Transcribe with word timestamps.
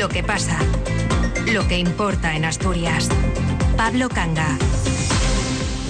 Lo 0.00 0.08
que 0.08 0.22
pasa. 0.22 0.58
Lo 1.52 1.68
que 1.68 1.76
importa 1.76 2.34
en 2.34 2.46
Asturias. 2.46 3.10
Pablo 3.76 4.08
Canga. 4.08 4.56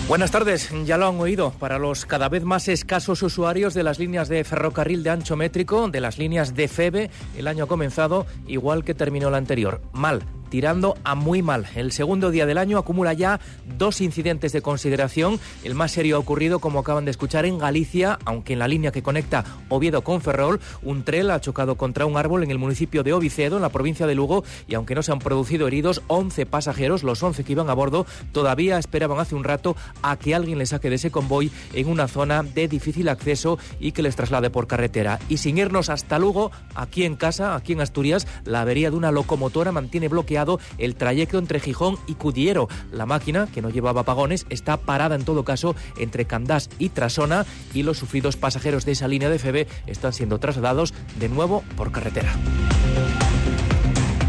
Buenas 0.08 0.32
tardes, 0.32 0.68
ya 0.84 0.98
lo 0.98 1.06
han 1.06 1.20
oído. 1.20 1.52
Para 1.60 1.78
los 1.78 2.06
cada 2.06 2.28
vez 2.28 2.42
más 2.42 2.66
escasos 2.66 3.22
usuarios 3.22 3.72
de 3.72 3.84
las 3.84 4.00
líneas 4.00 4.28
de 4.28 4.42
ferrocarril 4.42 5.04
de 5.04 5.10
ancho 5.10 5.36
métrico, 5.36 5.88
de 5.88 6.00
las 6.00 6.18
líneas 6.18 6.56
de 6.56 6.66
FEBE, 6.66 7.10
el 7.38 7.46
año 7.46 7.62
ha 7.62 7.68
comenzado 7.68 8.26
igual 8.48 8.82
que 8.82 8.94
terminó 8.94 9.28
el 9.28 9.36
anterior. 9.36 9.80
Mal, 9.92 10.24
tirando 10.50 10.96
a 11.04 11.14
muy 11.14 11.42
mal. 11.42 11.66
El 11.74 11.92
segundo 11.92 12.30
día 12.30 12.44
del 12.44 12.58
año 12.58 12.76
acumula 12.76 13.12
ya 13.12 13.40
dos 13.78 14.00
incidentes 14.00 14.52
de 14.52 14.62
consideración. 14.62 15.40
El 15.64 15.74
más 15.74 15.92
serio 15.92 16.16
ha 16.16 16.18
ocurrido, 16.18 16.58
como 16.58 16.80
acaban 16.80 17.04
de 17.04 17.12
escuchar, 17.12 17.46
en 17.46 17.58
Galicia, 17.58 18.18
aunque 18.24 18.52
en 18.52 18.58
la 18.58 18.68
línea 18.68 18.92
que 18.92 19.02
conecta 19.02 19.44
Oviedo 19.68 20.02
con 20.02 20.20
Ferrol, 20.20 20.60
un 20.82 21.04
tren 21.04 21.30
ha 21.30 21.40
chocado 21.40 21.76
contra 21.76 22.06
un 22.06 22.16
árbol 22.16 22.42
en 22.42 22.50
el 22.50 22.58
municipio 22.58 23.02
de 23.02 23.12
Ovicedo, 23.12 23.56
en 23.56 23.62
la 23.62 23.68
provincia 23.68 24.06
de 24.06 24.14
Lugo, 24.14 24.44
y 24.66 24.74
aunque 24.74 24.94
no 24.94 25.02
se 25.02 25.12
han 25.12 25.18
producido 25.18 25.66
heridos, 25.66 26.02
11 26.08 26.46
pasajeros, 26.46 27.02
los 27.02 27.22
11 27.22 27.44
que 27.44 27.52
iban 27.52 27.70
a 27.70 27.74
bordo, 27.74 28.06
todavía 28.32 28.78
esperaban 28.78 29.18
hace 29.18 29.34
un 29.34 29.44
rato 29.44 29.76
a 30.02 30.16
que 30.16 30.34
alguien 30.34 30.58
les 30.58 30.70
saque 30.70 30.90
de 30.90 30.96
ese 30.96 31.10
convoy 31.10 31.50
en 31.74 31.88
una 31.88 32.08
zona 32.08 32.42
de 32.42 32.68
difícil 32.68 33.08
acceso 33.08 33.58
y 33.78 33.92
que 33.92 34.02
les 34.02 34.16
traslade 34.16 34.50
por 34.50 34.66
carretera. 34.66 35.18
Y 35.28 35.36
sin 35.36 35.58
irnos 35.58 35.90
hasta 35.90 36.18
Lugo, 36.18 36.50
aquí 36.74 37.04
en 37.04 37.16
casa, 37.16 37.54
aquí 37.54 37.74
en 37.74 37.80
Asturias, 37.80 38.26
la 38.44 38.62
avería 38.62 38.90
de 38.90 38.96
una 38.96 39.12
locomotora 39.12 39.72
mantiene 39.72 40.08
bloqueada 40.08 40.39
el 40.78 40.94
trayecto 40.94 41.38
entre 41.38 41.60
Gijón 41.60 41.98
y 42.06 42.14
Cudiero. 42.14 42.68
La 42.92 43.06
máquina, 43.06 43.48
que 43.52 43.62
no 43.62 43.70
llevaba 43.70 44.02
apagones, 44.02 44.46
está 44.50 44.76
parada 44.76 45.14
en 45.14 45.24
todo 45.24 45.44
caso 45.44 45.74
entre 45.98 46.24
Candás 46.24 46.70
y 46.78 46.90
Trasona 46.90 47.46
y 47.74 47.82
los 47.82 47.98
sufridos 47.98 48.36
pasajeros 48.36 48.84
de 48.84 48.92
esa 48.92 49.08
línea 49.08 49.28
de 49.28 49.38
FB 49.38 49.66
están 49.86 50.12
siendo 50.12 50.38
trasladados 50.38 50.94
de 51.18 51.28
nuevo 51.28 51.62
por 51.76 51.92
carretera. 51.92 52.32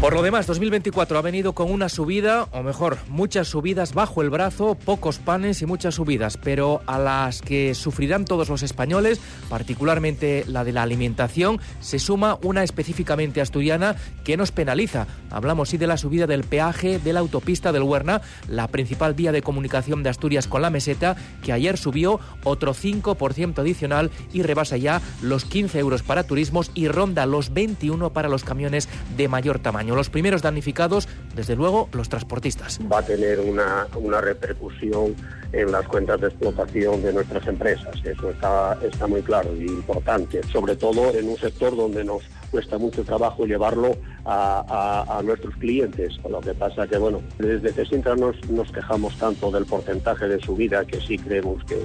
Por 0.02 0.14
lo 0.14 0.22
demás, 0.22 0.48
2024 0.48 1.16
ha 1.16 1.22
venido 1.22 1.52
con 1.52 1.70
una 1.70 1.88
subida, 1.88 2.48
o 2.50 2.64
mejor, 2.64 2.98
muchas 3.06 3.46
subidas 3.46 3.94
bajo 3.94 4.20
el 4.20 4.30
brazo, 4.30 4.74
pocos 4.74 5.20
panes 5.20 5.62
y 5.62 5.66
muchas 5.66 5.94
subidas, 5.94 6.36
pero 6.36 6.82
a 6.88 6.98
las 6.98 7.40
que 7.40 7.72
sufrirán 7.76 8.24
todos 8.24 8.48
los 8.48 8.64
españoles, 8.64 9.20
particularmente 9.48 10.42
la 10.48 10.64
de 10.64 10.72
la 10.72 10.82
alimentación, 10.82 11.60
se 11.78 12.00
suma 12.00 12.36
una 12.42 12.64
específicamente 12.64 13.40
asturiana 13.40 13.94
que 14.24 14.36
nos 14.36 14.50
penaliza. 14.50 15.06
Hablamos 15.30 15.68
sí 15.68 15.76
de 15.76 15.86
la 15.86 15.96
subida 15.96 16.26
del 16.26 16.42
peaje 16.42 16.98
de 16.98 17.12
la 17.12 17.20
autopista 17.20 17.70
del 17.70 17.84
Huerna, 17.84 18.22
la 18.48 18.66
principal 18.66 19.14
vía 19.14 19.30
de 19.30 19.42
comunicación 19.42 20.02
de 20.02 20.10
Asturias 20.10 20.48
con 20.48 20.62
la 20.62 20.70
meseta, 20.70 21.14
que 21.44 21.52
ayer 21.52 21.78
subió 21.78 22.18
otro 22.42 22.74
5% 22.74 23.56
adicional 23.60 24.10
y 24.32 24.42
rebasa 24.42 24.76
ya 24.76 25.00
los 25.22 25.44
15 25.44 25.78
euros 25.78 26.02
para 26.02 26.24
turismos 26.24 26.72
y 26.74 26.88
ronda 26.88 27.24
los 27.24 27.54
21 27.54 28.12
para 28.12 28.28
los 28.28 28.42
camiones 28.42 28.88
de 29.16 29.28
mayor 29.28 29.60
tamaño. 29.60 29.91
Los 29.94 30.10
primeros 30.10 30.42
damnificados, 30.42 31.08
desde 31.34 31.56
luego, 31.56 31.88
los 31.92 32.08
transportistas. 32.08 32.80
Va 32.90 32.98
a 32.98 33.02
tener 33.02 33.40
una, 33.40 33.86
una 33.94 34.20
repercusión 34.20 35.14
en 35.52 35.70
las 35.70 35.86
cuentas 35.86 36.20
de 36.20 36.28
explotación 36.28 37.02
de 37.02 37.12
nuestras 37.12 37.46
empresas. 37.46 37.94
Eso 38.04 38.30
está, 38.30 38.78
está 38.82 39.06
muy 39.06 39.22
claro 39.22 39.54
y 39.54 39.66
importante, 39.66 40.42
sobre 40.44 40.76
todo 40.76 41.12
en 41.12 41.28
un 41.28 41.36
sector 41.36 41.76
donde 41.76 42.04
nos 42.04 42.22
cuesta 42.52 42.76
mucho 42.78 43.02
trabajo 43.02 43.46
llevarlo 43.46 43.96
a, 44.24 45.20
nuestros 45.24 45.56
clientes. 45.56 46.16
Lo 46.28 46.40
que 46.40 46.54
pasa 46.54 46.86
que, 46.86 46.98
bueno, 46.98 47.20
desde 47.38 47.72
CESINTRA 47.72 48.14
nos, 48.14 48.36
nos 48.50 48.70
quejamos 48.70 49.16
tanto 49.16 49.50
del 49.50 49.66
porcentaje 49.66 50.28
de 50.28 50.38
subida, 50.40 50.84
que 50.84 51.00
sí 51.00 51.18
creemos 51.18 51.64
que, 51.64 51.78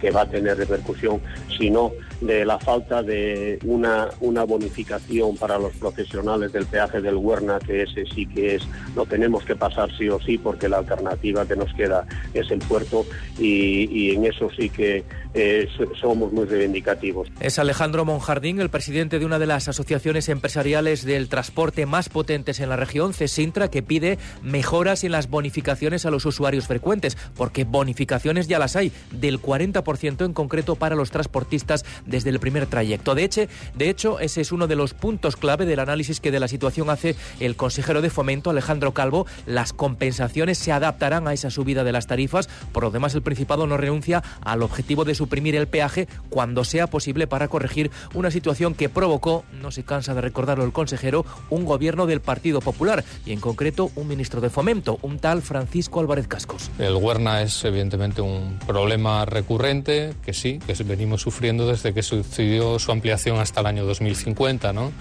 que 0.00 0.10
va 0.10 0.22
a 0.22 0.26
tener 0.26 0.56
repercusión, 0.58 1.20
sino 1.58 1.92
de 2.20 2.44
la 2.44 2.58
falta 2.58 3.02
de 3.02 3.58
una, 3.64 4.08
una 4.20 4.44
bonificación 4.44 5.36
para 5.36 5.58
los 5.58 5.72
profesionales 5.74 6.52
del 6.52 6.66
peaje 6.66 7.00
del 7.00 7.16
Huerna, 7.16 7.58
que 7.58 7.82
ese 7.82 8.04
sí 8.14 8.26
que 8.26 8.56
es, 8.56 8.62
lo 8.94 9.06
tenemos 9.06 9.44
que 9.44 9.56
pasar 9.56 9.90
sí 9.96 10.08
o 10.08 10.20
sí, 10.20 10.36
porque 10.36 10.68
la 10.68 10.78
alternativa 10.78 11.46
que 11.46 11.56
nos 11.56 11.72
queda 11.74 12.06
es 12.34 12.50
el 12.50 12.58
puerto 12.58 13.06
y, 13.38 14.10
en 14.14 14.24
eso 14.26 14.50
sí 14.56 14.68
que 14.68 15.04
eh, 15.34 15.68
somos 16.00 16.32
muy 16.32 16.44
reivindicativos. 16.44 17.28
Es 17.40 17.58
Alejandro 17.58 18.04
Monjardín, 18.04 18.60
el 18.60 18.68
presidente 18.68 19.18
de 19.18 19.24
una 19.24 19.38
de 19.38 19.46
las 19.46 19.68
asociaciones 19.68 20.09
empresariales 20.10 21.04
del 21.04 21.28
transporte 21.28 21.86
más 21.86 22.08
potentes 22.08 22.60
en 22.60 22.68
la 22.68 22.76
región, 22.76 23.14
CESINTRA, 23.14 23.70
que 23.70 23.82
pide 23.82 24.18
mejoras 24.42 25.04
en 25.04 25.12
las 25.12 25.30
bonificaciones 25.30 26.04
a 26.04 26.10
los 26.10 26.26
usuarios 26.26 26.66
frecuentes, 26.66 27.16
porque 27.36 27.64
bonificaciones 27.64 28.48
ya 28.48 28.58
las 28.58 28.76
hay, 28.76 28.92
del 29.12 29.40
40% 29.40 30.24
en 30.24 30.32
concreto 30.32 30.74
para 30.76 30.96
los 30.96 31.10
transportistas 31.10 31.84
desde 32.06 32.30
el 32.30 32.40
primer 32.40 32.66
trayecto. 32.66 33.14
De 33.14 33.24
hecho, 33.24 33.46
de 33.74 33.88
hecho, 33.88 34.20
ese 34.20 34.40
es 34.40 34.52
uno 34.52 34.66
de 34.66 34.76
los 34.76 34.94
puntos 34.94 35.36
clave 35.36 35.66
del 35.66 35.78
análisis 35.78 36.20
que 36.20 36.30
de 36.30 36.40
la 36.40 36.48
situación 36.48 36.90
hace 36.90 37.16
el 37.38 37.56
consejero 37.56 38.02
de 38.02 38.10
Fomento, 38.10 38.50
Alejandro 38.50 38.92
Calvo. 38.92 39.26
Las 39.46 39.72
compensaciones 39.72 40.58
se 40.58 40.72
adaptarán 40.72 41.28
a 41.28 41.32
esa 41.32 41.50
subida 41.50 41.84
de 41.84 41.92
las 41.92 42.06
tarifas. 42.06 42.48
Por 42.72 42.82
lo 42.84 42.90
demás, 42.90 43.14
el 43.14 43.22
Principado 43.22 43.66
no 43.66 43.76
renuncia 43.76 44.22
al 44.42 44.62
objetivo 44.62 45.04
de 45.04 45.14
suprimir 45.14 45.54
el 45.54 45.68
peaje 45.68 46.08
cuando 46.28 46.64
sea 46.64 46.88
posible 46.88 47.26
para 47.26 47.48
corregir 47.48 47.90
una 48.14 48.30
situación 48.30 48.74
que 48.74 48.88
provocó, 48.88 49.44
no 49.52 49.70
se 49.70 49.84
de 50.06 50.20
recordarlo 50.20 50.64
el 50.64 50.72
consejero, 50.72 51.24
un 51.50 51.64
gobierno 51.64 52.06
del 52.06 52.20
Partido 52.20 52.60
Popular 52.60 53.04
y 53.26 53.32
en 53.32 53.40
concreto 53.40 53.90
un 53.96 54.08
ministro 54.08 54.40
de 54.40 54.50
Fomento, 54.50 54.98
un 55.02 55.18
tal 55.18 55.42
Francisco 55.42 56.00
Álvarez 56.00 56.26
Cascos. 56.26 56.70
El 56.78 56.94
Huerna 56.96 57.42
es 57.42 57.64
evidentemente 57.64 58.22
un 58.22 58.58
problema 58.66 59.24
recurrente 59.24 60.14
que 60.24 60.32
sí, 60.32 60.58
que 60.66 60.80
venimos 60.84 61.20
sufriendo 61.20 61.66
desde 61.66 61.92
que 61.92 62.02
sucedió 62.02 62.78
su 62.78 62.92
ampliación 62.92 63.38
hasta 63.38 63.60
el 63.60 63.66
año 63.66 63.84
2050, 63.84 64.72
¿no? 64.72 64.92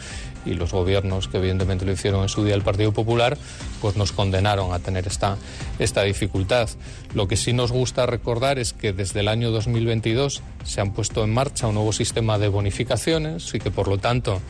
y 0.46 0.54
los 0.54 0.72
gobiernos 0.72 1.28
que 1.28 1.38
evidentemente 1.38 1.86
lo 1.86 1.92
hicieron 1.92 2.24
en 2.24 2.30
su 2.30 2.44
día 2.44 2.56
el 2.56 2.62
Partido 2.62 2.92
Popular, 2.92 3.38
pues 3.81 3.96
nos 3.96 4.12
condenaron 4.12 4.74
a 4.74 4.80
tener 4.80 5.08
esta, 5.08 5.38
esta 5.80 6.04
dificultad. 6.04 6.70
Lo 7.14 7.28
que 7.28 7.38
sí 7.38 7.54
nos 7.54 7.72
gusta 7.72 8.06
recordar 8.06 8.60
es 8.60 8.74
que 8.74 8.94
desde 8.94 9.22
el 9.22 9.28
año 9.28 9.52
2022 9.52 10.42
se 10.64 10.81
han 10.81 10.94
puesto 10.94 11.24
en 11.24 11.34
marcha 11.34 11.68
un 11.68 11.76
nuevo 11.76 11.92
sistema 11.92 12.38
de 12.38 12.48
bonificaciones 12.48 13.54
y 13.54 13.60
que 13.60 13.72
por 13.72 13.88
lo 13.88 13.98
tanto 13.98 14.42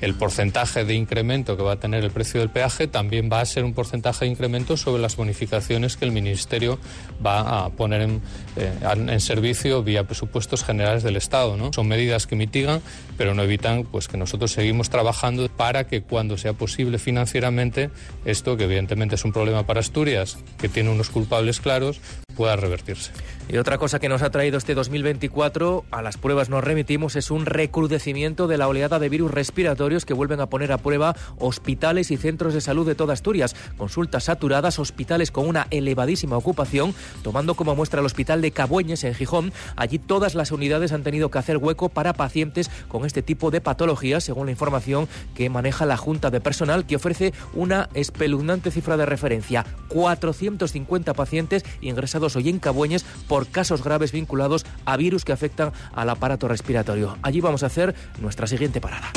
el 0.00 0.14
porcentaje 0.14 0.84
de 0.84 0.94
incremento 0.94 1.56
que 1.56 1.62
va 1.62 1.72
a 1.72 1.80
tener 1.80 2.04
el 2.04 2.10
precio 2.10 2.40
del 2.40 2.50
peaje 2.50 2.86
también 2.86 3.28
va 3.32 3.40
a 3.40 3.46
ser 3.46 3.64
un 3.64 3.74
porcentaje 3.74 4.24
de 4.24 4.30
incremento 4.30 4.76
sobre 4.76 5.02
las 5.02 5.16
bonificaciones 5.16 5.96
que 5.96 6.04
el 6.04 6.12
Ministerio 6.12 6.78
va 7.24 7.64
a 7.64 7.70
poner 7.70 8.02
en, 8.02 8.22
eh, 8.58 9.20
servicio 9.20 9.82
vía 9.82 10.04
presupuestos 10.04 10.64
generales 10.64 11.02
del 11.02 11.16
Estado. 11.16 11.56
¿no? 11.56 11.72
Son 11.72 11.86
medidas 11.88 12.26
que 12.26 12.36
mitigan, 12.36 12.80
pero 13.16 13.34
no 13.34 13.42
evitan 13.42 13.84
pues, 13.84 14.08
que 14.08 14.16
nosotros 14.16 14.52
seguimos 14.52 14.90
trabajando 14.90 15.48
para 15.48 15.84
que 15.84 16.02
cuando 16.02 16.36
sea 16.36 16.52
posible 16.52 16.98
financieramente 16.98 17.90
esto, 18.24 18.56
que 18.56 18.64
evidentemente 18.64 19.14
es 19.14 19.24
un 19.24 19.32
problema 19.32 19.66
para 19.66 19.80
Asturias, 19.80 20.38
que 20.58 20.68
tiene 20.68 20.90
unos 20.90 21.10
culpables 21.10 21.60
claros, 21.60 22.00
pueda 22.38 22.56
revertirse. 22.56 23.10
Y 23.50 23.56
otra 23.56 23.78
cosa 23.78 23.98
que 23.98 24.10
nos 24.10 24.20
ha 24.22 24.30
traído 24.30 24.58
este 24.58 24.74
2024, 24.74 25.86
a 25.90 26.02
las 26.02 26.18
pruebas 26.18 26.50
nos 26.50 26.62
remitimos, 26.62 27.16
es 27.16 27.30
un 27.30 27.46
recrudecimiento 27.46 28.46
de 28.46 28.58
la 28.58 28.68
oleada 28.68 28.98
de 28.98 29.08
virus 29.08 29.30
respiratorios 29.30 30.04
que 30.04 30.12
vuelven 30.12 30.40
a 30.40 30.50
poner 30.50 30.70
a 30.70 30.78
prueba 30.78 31.16
hospitales 31.38 32.10
y 32.10 32.18
centros 32.18 32.52
de 32.52 32.60
salud 32.60 32.86
de 32.86 32.94
toda 32.94 33.14
Asturias. 33.14 33.56
Consultas 33.78 34.24
saturadas, 34.24 34.78
hospitales 34.78 35.30
con 35.30 35.48
una 35.48 35.66
elevadísima 35.70 36.36
ocupación, 36.36 36.94
tomando 37.22 37.54
como 37.54 37.74
muestra 37.74 38.00
el 38.00 38.06
hospital 38.06 38.42
de 38.42 38.47
Cabueñes 38.50 39.04
en 39.04 39.14
Gijón. 39.14 39.52
Allí 39.76 39.98
todas 39.98 40.34
las 40.34 40.52
unidades 40.52 40.92
han 40.92 41.02
tenido 41.02 41.30
que 41.30 41.38
hacer 41.38 41.56
hueco 41.56 41.88
para 41.88 42.12
pacientes 42.12 42.70
con 42.88 43.04
este 43.04 43.22
tipo 43.22 43.50
de 43.50 43.60
patologías, 43.60 44.24
según 44.24 44.46
la 44.46 44.52
información 44.52 45.08
que 45.34 45.50
maneja 45.50 45.86
la 45.86 45.96
Junta 45.96 46.30
de 46.30 46.40
Personal, 46.40 46.86
que 46.86 46.96
ofrece 46.96 47.32
una 47.54 47.88
espeluznante 47.94 48.70
cifra 48.70 48.96
de 48.96 49.06
referencia. 49.06 49.64
450 49.88 51.14
pacientes 51.14 51.64
ingresados 51.80 52.36
hoy 52.36 52.48
en 52.48 52.58
Cabueñes 52.58 53.04
por 53.26 53.48
casos 53.48 53.82
graves 53.82 54.12
vinculados 54.12 54.66
a 54.84 54.96
virus 54.96 55.24
que 55.24 55.32
afectan 55.32 55.72
al 55.92 56.10
aparato 56.10 56.48
respiratorio. 56.48 57.16
Allí 57.22 57.40
vamos 57.40 57.62
a 57.62 57.66
hacer 57.66 57.94
nuestra 58.20 58.46
siguiente 58.46 58.80
parada. 58.80 59.10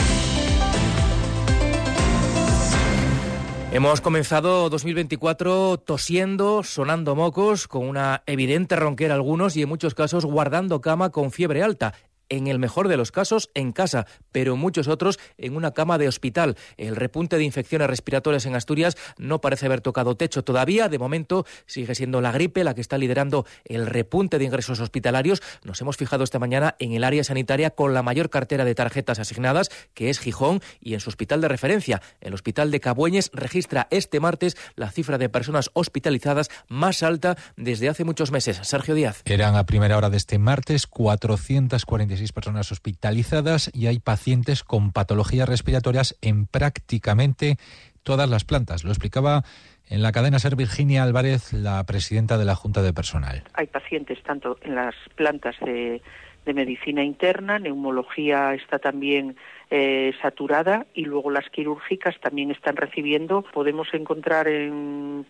Hemos 3.73 4.01
comenzado 4.01 4.69
2024 4.69 5.77
tosiendo, 5.77 6.62
sonando 6.62 7.15
mocos, 7.15 7.69
con 7.69 7.88
una 7.88 8.21
evidente 8.25 8.75
ronquera 8.75 9.13
algunos 9.13 9.56
y 9.56 9.62
en 9.62 9.69
muchos 9.69 9.95
casos 9.95 10.25
guardando 10.25 10.81
cama 10.81 11.09
con 11.09 11.31
fiebre 11.31 11.63
alta 11.63 11.94
en 12.31 12.48
el 12.48 12.57
mejor 12.57 12.88
de 12.88 12.98
los 12.98 13.12
casos 13.12 13.51
en 13.54 13.74
casa, 13.74 14.07
pero 14.31 14.56
muchos 14.56 14.88
otros 14.88 15.19
en 15.38 15.56
una 15.56 15.72
cama 15.72 15.98
de 15.98 16.07
hospital. 16.07 16.56
El 16.78 16.95
repunte 16.95 17.38
de 17.38 17.44
infecciones 17.44 17.88
respiratorias 17.88 18.45
en 18.45 18.56
Asturias 18.56 18.98
no 19.18 19.42
parece 19.42 19.66
haber 19.68 19.81
tocado 19.81 20.16
techo 20.16 20.44
todavía. 20.44 20.88
De 20.88 20.98
momento 20.98 21.45
sigue 21.66 21.94
siendo 21.94 22.22
la 22.22 22.31
gripe 22.31 22.63
la 22.63 22.74
que 22.74 22.81
está 22.81 22.98
liderando 22.98 23.45
el 23.66 23.86
repunte 23.86 24.39
de 24.39 24.45
ingresos 24.45 24.80
hospitalarios. 24.80 25.44
Nos 25.63 25.80
hemos 25.81 25.98
fijado 25.98 26.24
esta 26.24 26.39
mañana 26.39 26.75
en 26.80 26.94
el 26.94 27.04
área 27.04 27.24
sanitaria 27.24 27.72
con 27.72 27.94
la 27.94 28.01
mayor 28.01 28.30
cartera 28.30 28.63
de 28.63 28.75
tarjetas 28.75 29.19
asignadas, 29.19 29.69
que 29.94 30.10
es 30.10 30.19
Gijón, 30.19 30.62
y 30.80 30.94
en 30.94 31.01
su 31.01 31.10
hospital 31.10 31.42
de 31.42 31.50
referencia. 31.50 32.01
El 32.22 32.34
hospital 32.34 32.72
de 32.72 32.80
Cabueñes 32.80 33.30
registra 33.34 33.88
este 33.92 34.22
martes 34.22 34.56
la 34.75 34.89
cifra 34.89 35.18
de 35.18 35.27
personas 35.27 35.69
hospitalizadas 35.74 36.50
más 36.69 37.04
alta 37.04 37.36
desde 37.57 37.89
hace 37.89 38.06
muchos 38.06 38.31
meses. 38.31 38.62
Sergio 38.63 38.95
Díaz. 38.95 39.22
Eran 39.25 39.56
a 39.56 39.66
primera 39.66 39.98
hora 39.98 40.10
de 40.10 40.16
este 40.16 40.39
martes 40.39 40.88
446 40.88 42.20
personas 42.31 42.71
hospitalizadas 42.71 43.71
y 43.73 43.88
hay 43.88 44.00
pacientes 44.00 44.63
con 44.63 44.91
patologías 44.91 45.50
respiratorias 45.50 46.15
en 46.21 46.45
prácticamente 46.45 47.57
todas 48.03 48.29
las 48.29 48.45
plantas. 48.45 48.83
Lo 48.83 48.91
explicaba 48.91 49.44
en 49.89 50.01
la 50.01 50.12
cadena 50.12 50.39
Ser 50.39 50.56
Virginia 50.56 51.03
Álvarez, 51.03 51.51
la 51.53 51.83
presidenta 51.85 52.38
de 52.38 52.45
la 52.45 52.56
Junta 52.56 52.81
de 52.81 52.94
Personal. 52.94 53.44
Hay 53.53 53.68
pacientes 53.68 54.21
tanto 54.23 54.57
en 54.62 54.75
las 54.75 54.95
plantas 55.15 55.56
de, 55.59 56.01
de 56.45 56.53
medicina 56.53 57.03
interna, 57.03 57.59
neumología 57.59 58.53
está 58.53 58.79
también 58.79 59.35
eh, 59.73 60.12
saturada 60.21 60.85
y 60.94 61.06
luego 61.06 61.31
las 61.31 61.50
quirúrgicas 61.50 62.19
también 62.19 62.51
están 62.51 62.75
recibiendo. 62.75 63.41
Podemos 63.53 63.88
encontrar 63.94 64.50
en, 64.50 65.25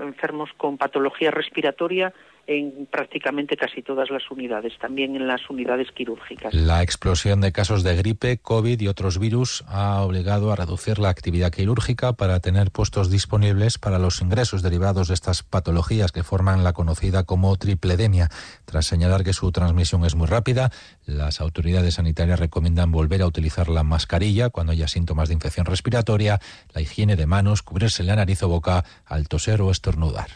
enfermos 0.00 0.48
con 0.56 0.78
patología 0.78 1.30
respiratoria 1.30 2.14
en 2.46 2.86
prácticamente 2.86 3.56
casi 3.56 3.82
todas 3.82 4.10
las 4.10 4.28
unidades, 4.30 4.72
también 4.78 5.14
en 5.14 5.28
las 5.28 5.48
unidades 5.48 5.92
quirúrgicas. 5.92 6.52
La 6.54 6.82
explosión 6.82 7.40
de 7.40 7.52
casos 7.52 7.84
de 7.84 7.94
gripe, 7.94 8.38
COVID 8.38 8.80
y 8.80 8.88
otros 8.88 9.18
virus 9.18 9.62
ha 9.68 10.02
obligado 10.02 10.50
a 10.50 10.56
reducir 10.56 10.98
la 10.98 11.10
actividad 11.10 11.52
quirúrgica 11.52 12.14
para 12.14 12.40
tener 12.40 12.70
puestos 12.70 13.10
disponibles 13.10 13.78
para 13.78 13.98
los 13.98 14.20
ingresos 14.22 14.62
derivados 14.62 15.08
de 15.08 15.14
estas 15.14 15.42
patologías 15.42 16.10
que 16.10 16.24
forman 16.24 16.64
la 16.64 16.72
conocida 16.72 17.24
como 17.24 17.54
tripledemia. 17.56 18.28
Tras 18.64 18.86
señalar 18.86 19.22
que 19.22 19.34
su 19.34 19.52
transmisión 19.52 20.04
es 20.04 20.16
muy 20.16 20.26
rápida, 20.26 20.70
las 21.06 21.40
autoridades 21.40 21.94
sanitarias 21.94 22.40
recomiendan 22.40 22.90
volver 22.90 23.22
a 23.22 23.26
utilizar 23.26 23.68
la 23.68 23.81
mascarilla 23.86 24.50
cuando 24.50 24.72
haya 24.72 24.88
síntomas 24.88 25.28
de 25.28 25.34
infección 25.34 25.66
respiratoria, 25.66 26.40
la 26.72 26.80
higiene 26.80 27.16
de 27.16 27.26
manos, 27.26 27.62
cubrirse 27.62 28.02
la 28.02 28.16
nariz 28.16 28.42
o 28.42 28.48
boca 28.48 28.84
al 29.06 29.28
toser 29.28 29.62
o 29.62 29.70
estornudar. 29.70 30.28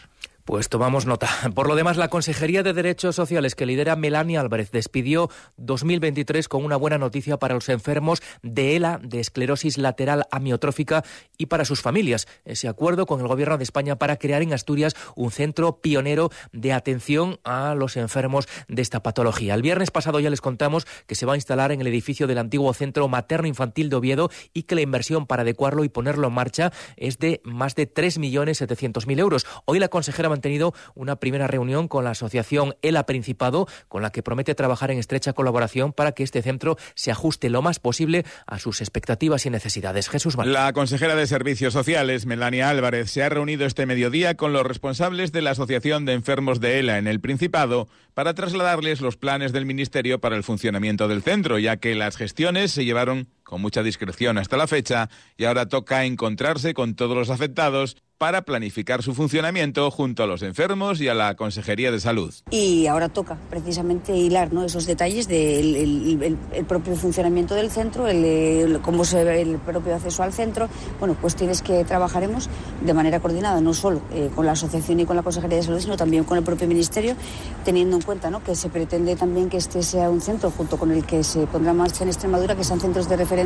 Pues 0.47 0.69
tomamos 0.69 1.05
nota. 1.05 1.27
Por 1.55 1.67
lo 1.67 1.75
demás, 1.75 1.97
la 1.97 2.07
Consejería 2.07 2.63
de 2.63 2.71
Derechos 2.71 3.17
Sociales 3.17 3.53
que 3.53 3.65
lidera 3.65 3.97
Melania 3.97 4.39
Álvarez 4.39 4.71
despidió 4.71 5.29
2023 5.57 6.47
con 6.47 6.63
una 6.63 6.77
buena 6.77 6.97
noticia 6.97 7.35
para 7.35 7.53
los 7.53 7.67
enfermos 7.67 8.21
de 8.43 8.77
ELA, 8.77 8.97
de 9.03 9.19
esclerosis 9.19 9.77
lateral 9.77 10.25
amiotrófica 10.31 11.03
y 11.37 11.47
para 11.47 11.65
sus 11.65 11.81
familias. 11.81 12.29
Ese 12.45 12.69
acuerdo 12.69 13.05
con 13.05 13.19
el 13.19 13.27
Gobierno 13.27 13.57
de 13.57 13.65
España 13.65 13.97
para 13.97 14.15
crear 14.15 14.41
en 14.41 14.53
Asturias 14.53 14.95
un 15.17 15.31
centro 15.31 15.81
pionero 15.81 16.29
de 16.53 16.71
atención 16.71 17.41
a 17.43 17.75
los 17.75 17.97
enfermos 17.97 18.47
de 18.69 18.81
esta 18.81 19.03
patología. 19.03 19.53
El 19.53 19.61
viernes 19.61 19.91
pasado 19.91 20.21
ya 20.21 20.29
les 20.29 20.39
contamos 20.39 20.87
que 21.07 21.15
se 21.15 21.25
va 21.25 21.33
a 21.33 21.35
instalar 21.35 21.73
en 21.73 21.81
el 21.81 21.87
edificio 21.87 22.25
del 22.25 22.37
antiguo 22.37 22.73
Centro 22.73 23.09
Materno 23.09 23.49
Infantil 23.49 23.89
de 23.89 23.97
Oviedo 23.97 24.29
y 24.53 24.63
que 24.63 24.75
la 24.75 24.81
inversión 24.81 25.27
para 25.27 25.41
adecuarlo 25.41 25.83
y 25.83 25.89
ponerlo 25.89 26.29
en 26.29 26.33
marcha 26.35 26.71
es 26.95 27.19
de 27.19 27.41
más 27.43 27.75
de 27.75 27.93
3.700.000 27.93 29.19
euros. 29.19 29.45
Hoy 29.65 29.79
la 29.79 29.89
consejera 29.89 30.36
tenido 30.41 30.73
una 30.95 31.17
primera 31.17 31.47
reunión 31.47 31.87
con 31.87 32.03
la 32.03 32.11
asociación 32.11 32.75
ELA 32.81 33.05
Principado, 33.05 33.67
con 33.87 34.01
la 34.01 34.11
que 34.11 34.23
promete 34.23 34.55
trabajar 34.55 34.91
en 34.91 34.99
estrecha 34.99 35.33
colaboración 35.33 35.93
para 35.93 36.11
que 36.11 36.23
este 36.23 36.41
centro 36.41 36.77
se 36.95 37.11
ajuste 37.11 37.49
lo 37.49 37.61
más 37.61 37.79
posible 37.79 38.25
a 38.45 38.59
sus 38.59 38.81
expectativas 38.81 39.45
y 39.45 39.49
necesidades. 39.49 40.09
Jesús 40.09 40.35
La 40.45 40.73
consejera 40.73 41.15
de 41.15 41.27
Servicios 41.27 41.73
Sociales, 41.73 42.25
Melania 42.25 42.69
Álvarez, 42.69 43.11
se 43.11 43.23
ha 43.23 43.29
reunido 43.29 43.65
este 43.65 43.85
mediodía 43.85 44.35
con 44.35 44.53
los 44.53 44.65
responsables 44.65 45.31
de 45.31 45.41
la 45.41 45.51
Asociación 45.51 46.05
de 46.05 46.13
Enfermos 46.13 46.59
de 46.59 46.79
ELA 46.79 46.97
en 46.97 47.07
el 47.07 47.19
Principado 47.19 47.87
para 48.13 48.33
trasladarles 48.33 49.01
los 49.01 49.17
planes 49.17 49.53
del 49.53 49.65
Ministerio 49.65 50.19
para 50.19 50.35
el 50.35 50.43
funcionamiento 50.43 51.07
del 51.07 51.21
centro, 51.21 51.59
ya 51.59 51.77
que 51.77 51.95
las 51.95 52.17
gestiones 52.17 52.71
se 52.71 52.85
llevaron 52.85 53.27
con 53.47 53.61
mucha 53.61 53.81
discreción 53.81 54.37
hasta 54.37 54.57
la 54.57 54.67
fecha 54.67 55.09
y 55.37 55.45
ahora 55.45 55.67
toca 55.67 56.03
encontrarse 56.03 56.73
con 56.73 56.95
todos 56.95 57.15
los 57.15 57.29
afectados 57.29 57.95
para 58.17 58.41
planificar 58.41 59.03
su 59.03 59.13
funcionamiento 59.13 59.91
junto 59.91 60.23
a 60.23 60.27
los 60.27 60.41
enfermos 60.41 60.99
y 61.01 61.07
a 61.07 61.13
la 61.13 61.35
Consejería 61.35 61.91
de 61.91 61.99
Salud. 61.99 62.33
Y 62.49 62.87
ahora 62.87 63.09
toca 63.09 63.37
precisamente 63.49 64.15
hilar 64.15 64.51
¿no? 64.51 64.63
esos 64.63 64.87
detalles 64.87 65.27
del 65.27 66.35
el, 66.51 66.65
propio 66.65 66.95
funcionamiento 66.95 67.53
del 67.53 67.69
centro, 67.69 68.07
el, 68.07 68.79
cómo 68.81 69.05
se 69.05 69.23
ve 69.23 69.41
el 69.41 69.57
propio 69.59 69.95
acceso 69.95 70.23
al 70.23 70.33
centro. 70.33 70.67
Bueno, 70.99 71.15
tienes 71.37 71.61
que 71.61 71.83
trabajaremos 71.83 72.49
de 72.83 72.93
manera 72.93 73.19
coordinada, 73.19 73.61
no 73.61 73.73
solo 73.75 74.01
eh, 74.11 74.31
con 74.33 74.45
la 74.45 74.53
asociación 74.53 74.99
y 74.99 75.05
con 75.05 75.15
la 75.15 75.21
Consejería 75.21 75.57
de 75.57 75.63
Salud, 75.63 75.79
sino 75.79 75.95
también 75.95 76.23
con 76.23 76.37
el 76.37 76.43
propio 76.43 76.67
Ministerio, 76.67 77.15
teniendo 77.63 77.97
en 77.97 78.01
cuenta 78.01 78.31
¿no? 78.31 78.43
que 78.43 78.55
se 78.55 78.69
pretende 78.69 79.15
también 79.15 79.49
que 79.49 79.57
este 79.57 79.83
sea 79.83 80.09
un 80.09 80.21
centro 80.21 80.49
junto 80.49 80.77
con 80.77 80.91
el 80.91 81.05
que 81.05 81.23
se 81.23 81.45
pondrá 81.45 81.73
marcha 81.73 82.03
en 82.03 82.09
Extremadura, 82.09 82.55
que 82.55 82.63
sean 82.63 82.79
centros 82.79 83.07
de 83.07 83.15
referencia. 83.17 83.36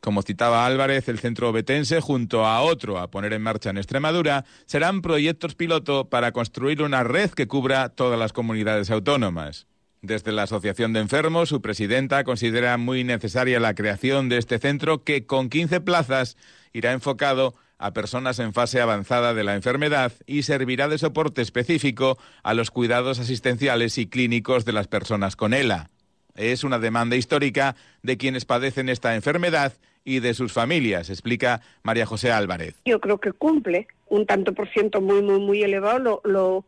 Como 0.00 0.22
citaba 0.22 0.64
Álvarez, 0.64 1.08
el 1.08 1.18
centro 1.18 1.50
obetense, 1.50 2.00
junto 2.00 2.46
a 2.46 2.62
otro 2.62 2.98
a 2.98 3.10
poner 3.10 3.32
en 3.32 3.42
marcha 3.42 3.70
en 3.70 3.76
Extremadura, 3.76 4.44
serán 4.66 5.02
proyectos 5.02 5.56
piloto 5.56 6.08
para 6.08 6.32
construir 6.32 6.80
una 6.82 7.02
red 7.02 7.30
que 7.30 7.48
cubra 7.48 7.88
todas 7.88 8.18
las 8.18 8.32
comunidades 8.32 8.90
autónomas. 8.90 9.66
Desde 10.02 10.30
la 10.30 10.44
Asociación 10.44 10.92
de 10.92 11.00
Enfermos, 11.00 11.48
su 11.48 11.60
presidenta 11.60 12.22
considera 12.22 12.76
muy 12.78 13.02
necesaria 13.02 13.58
la 13.58 13.74
creación 13.74 14.28
de 14.28 14.38
este 14.38 14.58
centro 14.58 15.02
que 15.02 15.26
con 15.26 15.50
15 15.50 15.80
plazas 15.80 16.36
irá 16.72 16.92
enfocado 16.92 17.54
a 17.78 17.92
personas 17.92 18.38
en 18.38 18.52
fase 18.52 18.80
avanzada 18.80 19.34
de 19.34 19.44
la 19.44 19.54
enfermedad 19.54 20.12
y 20.26 20.44
servirá 20.44 20.88
de 20.88 20.98
soporte 20.98 21.42
específico 21.42 22.16
a 22.42 22.54
los 22.54 22.70
cuidados 22.70 23.18
asistenciales 23.18 23.98
y 23.98 24.06
clínicos 24.06 24.64
de 24.64 24.72
las 24.72 24.86
personas 24.86 25.36
con 25.36 25.52
ELA. 25.52 25.90
Es 26.36 26.64
una 26.64 26.78
demanda 26.78 27.16
histórica 27.16 27.76
de 28.02 28.16
quienes 28.16 28.44
padecen 28.44 28.88
esta 28.88 29.14
enfermedad 29.14 29.72
y 30.04 30.20
de 30.20 30.34
sus 30.34 30.52
familias, 30.52 31.10
explica 31.10 31.60
María 31.82 32.06
José 32.06 32.30
Álvarez. 32.30 32.80
Yo 32.84 33.00
creo 33.00 33.18
que 33.18 33.32
cumple 33.32 33.88
un 34.08 34.24
tanto 34.24 34.54
por 34.54 34.68
ciento 34.68 35.00
muy, 35.00 35.20
muy, 35.20 35.40
muy 35.40 35.62
elevado, 35.64 35.98
lo, 35.98 36.20
lo 36.24 36.64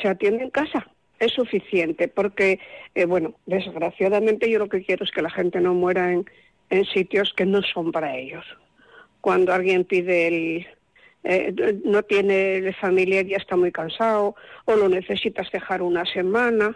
se 0.00 0.08
atiende 0.08 0.44
en 0.44 0.50
casa. 0.50 0.86
Es 1.18 1.32
suficiente 1.32 2.08
porque, 2.08 2.58
eh, 2.94 3.06
bueno, 3.06 3.34
desgraciadamente 3.46 4.50
yo 4.50 4.58
lo 4.58 4.68
que 4.68 4.84
quiero 4.84 5.04
es 5.04 5.10
que 5.10 5.22
la 5.22 5.30
gente 5.30 5.60
no 5.60 5.74
muera 5.74 6.12
en, 6.12 6.26
sitios 6.94 7.34
que 7.36 7.44
no 7.44 7.60
son 7.62 7.92
para 7.92 8.16
ellos. 8.16 8.44
Cuando 9.20 9.52
alguien 9.52 9.84
pide 9.84 10.26
el, 10.26 10.66
eh, 11.22 11.80
no 11.84 12.02
tiene 12.02 12.72
familia 12.80 13.20
ya 13.22 13.36
está 13.36 13.56
muy 13.56 13.70
cansado 13.70 14.34
o 14.64 14.76
lo 14.76 14.88
necesitas 14.88 15.50
dejar 15.52 15.82
una 15.82 16.06
semana 16.06 16.74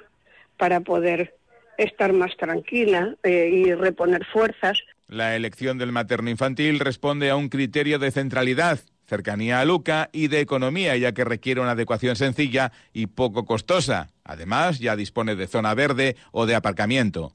para 0.59 0.81
poder 0.81 1.36
estar 1.79 2.13
más 2.13 2.37
tranquila 2.37 3.15
eh, 3.23 3.51
y 3.53 3.75
reponer 3.75 4.25
fuerzas. 4.27 4.79
La 5.09 5.37
elección 5.37 5.79
del 5.79 5.93
materno 5.93 6.31
infantil 6.31 6.81
responde 6.81 7.31
a 7.31 7.37
un 7.37 7.49
criterio 7.49 7.99
de 7.99 8.11
centralidad, 8.11 8.81
cercanía 9.07 9.61
a 9.61 9.65
Luca 9.65 10.11
y 10.13 10.29
de 10.29 10.41
economía, 10.41 10.97
ya 10.97 11.13
que 11.13 11.25
requiere 11.25 11.61
una 11.61 11.73
adecuación 11.73 12.17
sencilla 12.17 12.73
y 12.93 13.07
poco 13.07 13.45
costosa. 13.45 14.09
Además, 14.25 14.81
ya 14.81 14.97
dispone 14.97 15.37
de 15.37 15.47
zona 15.47 15.75
verde 15.75 16.17
o 16.33 16.47
de 16.47 16.57
aparcamiento. 16.57 17.33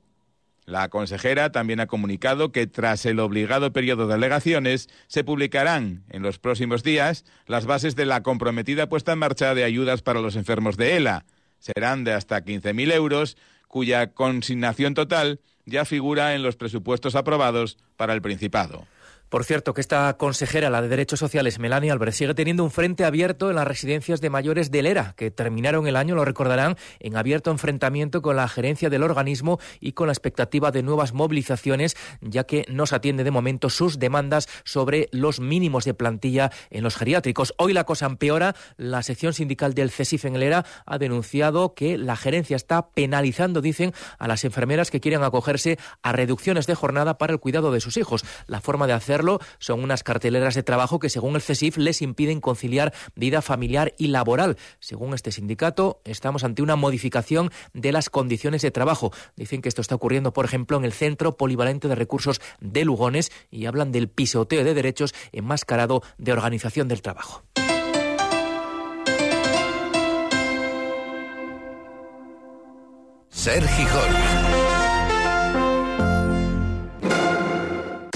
La 0.66 0.90
consejera 0.90 1.52
también 1.52 1.80
ha 1.80 1.88
comunicado 1.88 2.52
que 2.52 2.68
tras 2.68 3.06
el 3.06 3.20
obligado 3.20 3.74
periodo 3.74 4.08
de 4.08 4.13
alegaciones 4.13 4.89
se 5.08 5.24
publicarán 5.24 6.04
en 6.10 6.22
los 6.22 6.39
próximos 6.39 6.84
días 6.84 7.25
las 7.48 7.65
bases 7.65 7.96
de 7.96 8.06
la 8.06 8.22
comprometida 8.22 8.88
puesta 8.88 9.13
en 9.13 9.20
marcha 9.20 9.56
de 9.56 9.63
ayudas 9.63 10.01
para 10.01 10.22
los 10.22 10.36
enfermos 10.36 10.77
de 10.77 10.98
ELA. 10.98 11.25
Serán 11.58 12.04
de 12.04 12.13
hasta 12.13 12.44
15.000 12.44 12.94
euros, 12.94 13.38
cuya 13.72 14.12
consignación 14.12 14.94
total 14.94 15.40
ya 15.66 15.86
figura 15.86 16.36
en 16.36 16.44
los 16.44 16.58
presupuestos 16.58 17.16
aprobados 17.16 17.78
para 17.96 18.13
el 18.13 18.22
Principado. 18.22 18.86
Por 19.32 19.46
cierto, 19.46 19.74
que 19.74 19.80
esta 19.80 20.18
consejera, 20.18 20.70
la 20.70 20.82
de 20.82 20.90
Derechos 20.90 21.18
Sociales, 21.18 21.58
Melania 21.58 21.94
Álvarez, 21.94 22.18
sigue 22.18 22.34
teniendo 22.34 22.66
un 22.66 22.70
frente 22.70 23.06
abierto 23.06 23.50
en 23.50 23.56
las 23.56 23.66
residencias 23.66 24.20
de 24.20 24.30
mayores 24.30 24.72
del 24.72 24.86
ERA, 24.86 25.14
que 25.16 25.32
terminaron 25.32 25.88
el 25.88 25.96
año, 25.96 26.16
lo 26.16 26.26
recordarán, 26.26 26.76
en 27.00 27.16
abierto 27.16 27.50
enfrentamiento 27.50 28.22
con 28.22 28.36
la 28.36 28.50
gerencia 28.50 28.90
del 28.90 29.04
organismo 29.04 29.58
y 29.80 29.94
con 29.94 30.08
la 30.08 30.12
expectativa 30.12 30.72
de 30.72 30.84
nuevas 30.84 31.14
movilizaciones, 31.14 31.96
ya 32.20 32.44
que 32.44 32.66
no 32.68 32.86
se 32.86 32.98
atiende 32.98 33.24
de 33.24 33.32
momento 33.32 33.70
sus 33.70 34.00
demandas 34.00 34.50
sobre 34.66 35.08
los 35.14 35.40
mínimos 35.40 35.86
de 35.86 35.94
plantilla 35.94 36.52
en 36.70 36.84
los 36.84 36.98
geriátricos. 36.98 37.54
Hoy 37.58 37.72
la 37.72 37.86
cosa 37.86 38.08
empeora. 38.08 38.54
La 38.76 39.02
sección 39.02 39.32
sindical 39.32 39.74
del 39.74 39.92
CESIF 39.92 40.26
en 40.26 40.36
el 40.36 40.44
ERA 40.44 40.66
ha 40.86 40.98
denunciado 40.98 41.74
que 41.74 41.98
la 41.98 42.18
gerencia 42.18 42.58
está 42.58 42.90
penalizando, 42.90 43.62
dicen, 43.62 43.94
a 44.20 44.28
las 44.28 44.44
enfermeras 44.44 44.92
que 44.92 45.00
quieren 45.00 45.24
acogerse 45.24 45.80
a 46.02 46.12
reducciones 46.12 46.68
de 46.68 46.76
jornada 46.76 47.18
para 47.18 47.32
el 47.32 47.40
cuidado 47.40 47.72
de 47.72 47.80
sus 47.80 47.96
hijos. 47.96 48.26
La 48.48 48.60
forma 48.60 48.88
de 48.88 48.94
hacer 48.94 49.21
son 49.60 49.84
unas 49.84 50.04
carteleras 50.04 50.56
de 50.56 50.63
trabajo 50.63 51.00
que, 51.00 51.10
según 51.10 51.36
el 51.36 51.42
CESIF, 51.42 51.78
les 51.78 52.01
impiden 52.01 52.42
conciliar 52.42 52.94
vida 53.16 53.42
familiar 53.42 53.94
y 53.98 54.08
laboral. 54.08 54.58
Según 54.80 55.13
este 55.13 55.32
sindicato, 55.32 56.01
estamos 56.06 56.44
ante 56.44 56.62
una 56.62 56.75
modificación 56.75 57.51
de 57.74 57.92
las 57.92 58.10
condiciones 58.10 58.62
de 58.62 58.72
trabajo. 58.72 59.12
Dicen 59.36 59.62
que 59.62 59.70
esto 59.70 59.82
está 59.82 59.96
ocurriendo, 59.96 60.34
por 60.34 60.46
ejemplo, 60.46 60.78
en 60.78 60.86
el 60.86 60.94
Centro 60.94 61.38
Polivalente 61.38 61.88
de 61.88 61.96
Recursos 61.96 62.42
de 62.60 62.86
Lugones 62.86 63.32
y 63.50 63.66
hablan 63.66 63.92
del 63.92 64.10
pisoteo 64.10 64.63
de 64.63 64.74
derechos 64.74 65.13
enmascarado 65.32 66.04
de 66.18 66.34
organización 66.34 66.88
del 66.88 67.01
trabajo. 67.01 67.44
Ser 73.30 73.63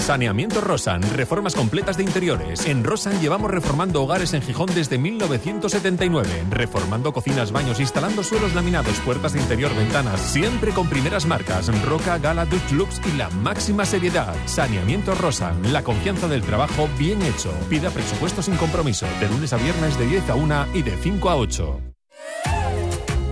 Saneamiento 0.06 0.60
Rosan, 0.60 1.02
reformas 1.16 1.56
completas 1.56 1.96
de 1.96 2.04
interiores. 2.04 2.64
En 2.66 2.84
Rosan 2.84 3.20
llevamos 3.20 3.50
reformando 3.50 4.04
hogares 4.04 4.34
en 4.34 4.42
Gijón 4.42 4.70
desde 4.72 4.98
1979, 4.98 6.44
reformando 6.48 7.12
cocinas, 7.12 7.50
baños, 7.50 7.80
instalando 7.80 8.22
suelos 8.22 8.54
laminados, 8.54 9.00
puertas 9.00 9.32
de 9.32 9.40
interior, 9.40 9.74
ventanas, 9.74 10.20
siempre 10.20 10.70
con 10.70 10.88
primeras 10.88 11.26
marcas, 11.26 11.66
Roca, 11.84 12.18
Gala, 12.18 12.44
Dutch 12.44 12.70
Lux 12.70 13.00
y 13.04 13.16
la 13.16 13.30
máxima 13.30 13.84
seriedad. 13.84 14.32
Saneamiento 14.46 15.12
Rosan, 15.16 15.72
la 15.72 15.82
confianza 15.82 16.28
del 16.28 16.42
trabajo 16.42 16.88
bien 16.96 17.20
hecho. 17.22 17.50
Pida 17.68 17.90
presupuesto 17.90 18.42
sin 18.42 18.54
compromiso, 18.58 19.06
de 19.18 19.28
lunes 19.28 19.52
a 19.52 19.56
viernes 19.56 19.98
de 19.98 20.06
10 20.06 20.30
a 20.30 20.36
1 20.36 20.66
y 20.74 20.82
de 20.82 20.96
5 20.98 21.30
a 21.30 21.34
8. 21.34 21.80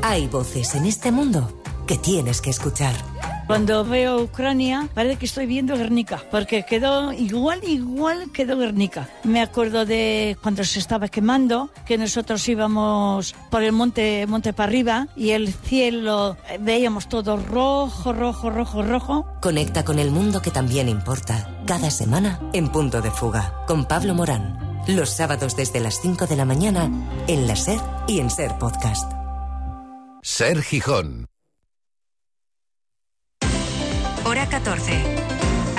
Hay 0.02 0.26
voces 0.26 0.74
en 0.74 0.86
este 0.86 1.12
mundo 1.12 1.62
que 1.86 1.98
tienes 1.98 2.40
que 2.40 2.50
escuchar. 2.50 3.13
Cuando 3.46 3.84
veo 3.84 4.22
Ucrania, 4.22 4.88
parece 4.94 5.16
que 5.16 5.26
estoy 5.26 5.44
viendo 5.44 5.76
Guernica, 5.76 6.22
porque 6.30 6.64
quedó 6.64 7.12
igual, 7.12 7.60
igual 7.64 8.32
quedó 8.32 8.56
Guernica. 8.56 9.08
Me 9.22 9.42
acuerdo 9.42 9.84
de 9.84 10.38
cuando 10.42 10.64
se 10.64 10.78
estaba 10.78 11.08
quemando, 11.08 11.68
que 11.84 11.98
nosotros 11.98 12.48
íbamos 12.48 13.34
por 13.50 13.62
el 13.62 13.72
monte, 13.72 14.26
monte 14.26 14.54
para 14.54 14.68
arriba 14.68 15.08
y 15.14 15.30
el 15.30 15.52
cielo 15.52 16.38
eh, 16.48 16.58
veíamos 16.58 17.08
todo 17.08 17.36
rojo, 17.36 18.14
rojo, 18.14 18.48
rojo, 18.48 18.82
rojo. 18.82 19.26
Conecta 19.42 19.84
con 19.84 19.98
el 19.98 20.10
mundo 20.10 20.40
que 20.40 20.50
también 20.50 20.88
importa, 20.88 21.62
cada 21.66 21.90
semana 21.90 22.40
en 22.54 22.68
Punto 22.68 23.02
de 23.02 23.10
Fuga, 23.10 23.64
con 23.66 23.84
Pablo 23.84 24.14
Morán. 24.14 24.82
Los 24.86 25.10
sábados 25.10 25.54
desde 25.54 25.80
las 25.80 26.00
5 26.00 26.26
de 26.26 26.36
la 26.36 26.44
mañana 26.46 26.90
en 27.26 27.46
la 27.46 27.56
SER 27.56 27.80
y 28.06 28.20
en 28.20 28.30
SER 28.30 28.58
Podcast. 28.58 29.12
Ser 30.22 30.62
Gijón. 30.62 31.33
14. 34.60 35.23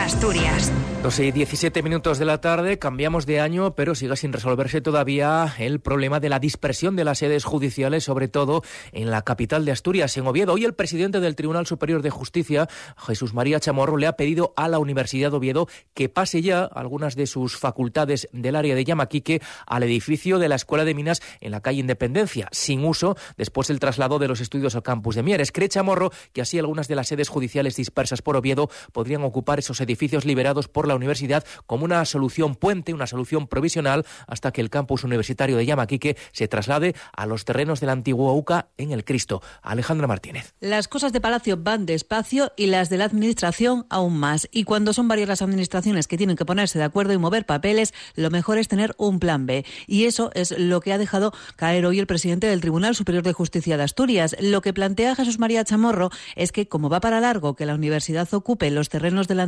Asturias. 0.05 0.71
12 1.01 1.25
y 1.25 1.31
17 1.31 1.83
minutos 1.83 2.17
de 2.19 2.25
la 2.25 2.41
tarde, 2.41 2.79
cambiamos 2.79 3.25
de 3.25 3.39
año, 3.39 3.75
pero 3.75 3.95
sigue 3.95 4.15
sin 4.15 4.33
resolverse 4.33 4.81
todavía 4.81 5.55
el 5.57 5.79
problema 5.79 6.19
de 6.19 6.29
la 6.29 6.39
dispersión 6.39 6.95
de 6.95 7.03
las 7.03 7.19
sedes 7.19 7.43
judiciales, 7.43 8.03
sobre 8.03 8.27
todo 8.27 8.61
en 8.91 9.09
la 9.09 9.23
capital 9.23 9.65
de 9.65 9.71
Asturias, 9.71 10.15
en 10.17 10.27
Oviedo. 10.27 10.53
Hoy 10.53 10.63
el 10.63 10.73
presidente 10.73 11.19
del 11.19 11.35
Tribunal 11.35 11.65
Superior 11.65 12.03
de 12.03 12.09
Justicia, 12.11 12.67
Jesús 12.97 13.33
María 13.33 13.59
Chamorro, 13.59 13.97
le 13.97 14.07
ha 14.07 14.13
pedido 14.15 14.53
a 14.57 14.67
la 14.67 14.79
Universidad 14.79 15.31
de 15.31 15.37
Oviedo 15.37 15.67
que 15.95 16.09
pase 16.09 16.41
ya 16.41 16.63
algunas 16.63 17.15
de 17.15 17.25
sus 17.25 17.57
facultades 17.57 18.27
del 18.31 18.55
área 18.55 18.75
de 18.75 18.83
Yamaquique 18.83 19.41
al 19.65 19.83
edificio 19.83 20.39
de 20.39 20.49
la 20.49 20.55
Escuela 20.55 20.85
de 20.85 20.93
Minas 20.93 21.21
en 21.39 21.51
la 21.51 21.61
calle 21.61 21.79
Independencia, 21.79 22.47
sin 22.51 22.83
uso 22.83 23.15
después 23.37 23.67
del 23.67 23.79
traslado 23.79 24.17
de 24.17 24.27
los 24.27 24.39
estudios 24.39 24.75
al 24.75 24.83
campus 24.83 25.15
de 25.15 25.23
Mieres. 25.23 25.51
Cree 25.51 25.69
Chamorro 25.69 26.11
que 26.33 26.41
así 26.41 26.57
algunas 26.57 26.87
de 26.87 26.95
las 26.95 27.07
sedes 27.07 27.29
judiciales 27.29 27.75
dispersas 27.75 28.21
por 28.21 28.37
Oviedo 28.37 28.69
podrían 28.91 29.23
ocupar 29.23 29.59
esos 29.59 29.81
edificios 29.81 29.94
edificios 29.95 30.25
liberados 30.25 30.67
por 30.67 30.89
la 30.89 30.95
universidad 30.95 31.45
como 31.65 31.85
una 31.85 32.03
solución 32.03 32.55
puente, 32.55 32.93
una 32.93 33.07
solución 33.07 33.47
provisional, 33.47 34.05
hasta 34.27 34.51
que 34.51 34.59
el 34.59 34.69
campus 34.69 35.05
universitario 35.05 35.55
de 35.55 35.65
Yamaquique 35.65 36.17
se 36.33 36.49
traslade 36.49 36.95
a 37.15 37.25
los 37.25 37.45
terrenos 37.45 37.79
del 37.79 37.89
antiguo 37.89 38.33
UCA 38.33 38.67
en 38.77 38.91
el 38.91 39.05
Cristo. 39.05 39.41
Alejandra 39.61 40.07
Martínez. 40.07 40.53
Las 40.59 40.89
cosas 40.89 41.13
de 41.13 41.21
Palacio 41.21 41.57
van 41.57 41.85
despacio 41.85 42.51
y 42.57 42.67
las 42.67 42.89
de 42.89 42.97
la 42.97 43.05
Administración 43.05 43.85
aún 43.89 44.17
más. 44.17 44.49
Y 44.51 44.65
cuando 44.65 44.91
son 44.91 45.07
varias 45.07 45.29
las 45.29 45.41
administraciones 45.41 46.07
que 46.07 46.17
tienen 46.17 46.35
que 46.35 46.45
ponerse 46.45 46.77
de 46.77 46.83
acuerdo 46.85 47.13
y 47.13 47.17
mover 47.17 47.45
papeles, 47.45 47.93
lo 48.15 48.29
mejor 48.29 48.57
es 48.57 48.67
tener 48.67 48.95
un 48.97 49.19
plan 49.19 49.45
B. 49.45 49.65
Y 49.87 50.05
eso 50.05 50.29
es 50.33 50.51
lo 50.57 50.81
que 50.81 50.91
ha 50.91 50.97
dejado 50.97 51.31
caer 51.55 51.85
hoy 51.85 51.99
el 51.99 52.07
presidente 52.07 52.47
del 52.47 52.59
Tribunal 52.59 52.95
Superior 52.95 53.23
de 53.23 53.31
Justicia 53.31 53.77
de 53.77 53.83
Asturias. 53.83 54.35
Lo 54.41 54.61
que 54.61 54.73
plantea 54.73 55.15
Jesús 55.15 55.39
María 55.39 55.63
Chamorro 55.63 56.09
es 56.35 56.51
que, 56.51 56.67
como 56.67 56.89
va 56.89 56.99
para 56.99 57.21
largo 57.21 57.55
que 57.55 57.65
la 57.65 57.75
universidad 57.75 58.31
ocupe 58.33 58.69
los 58.71 58.89
terrenos 58.89 59.27
del 59.27 59.39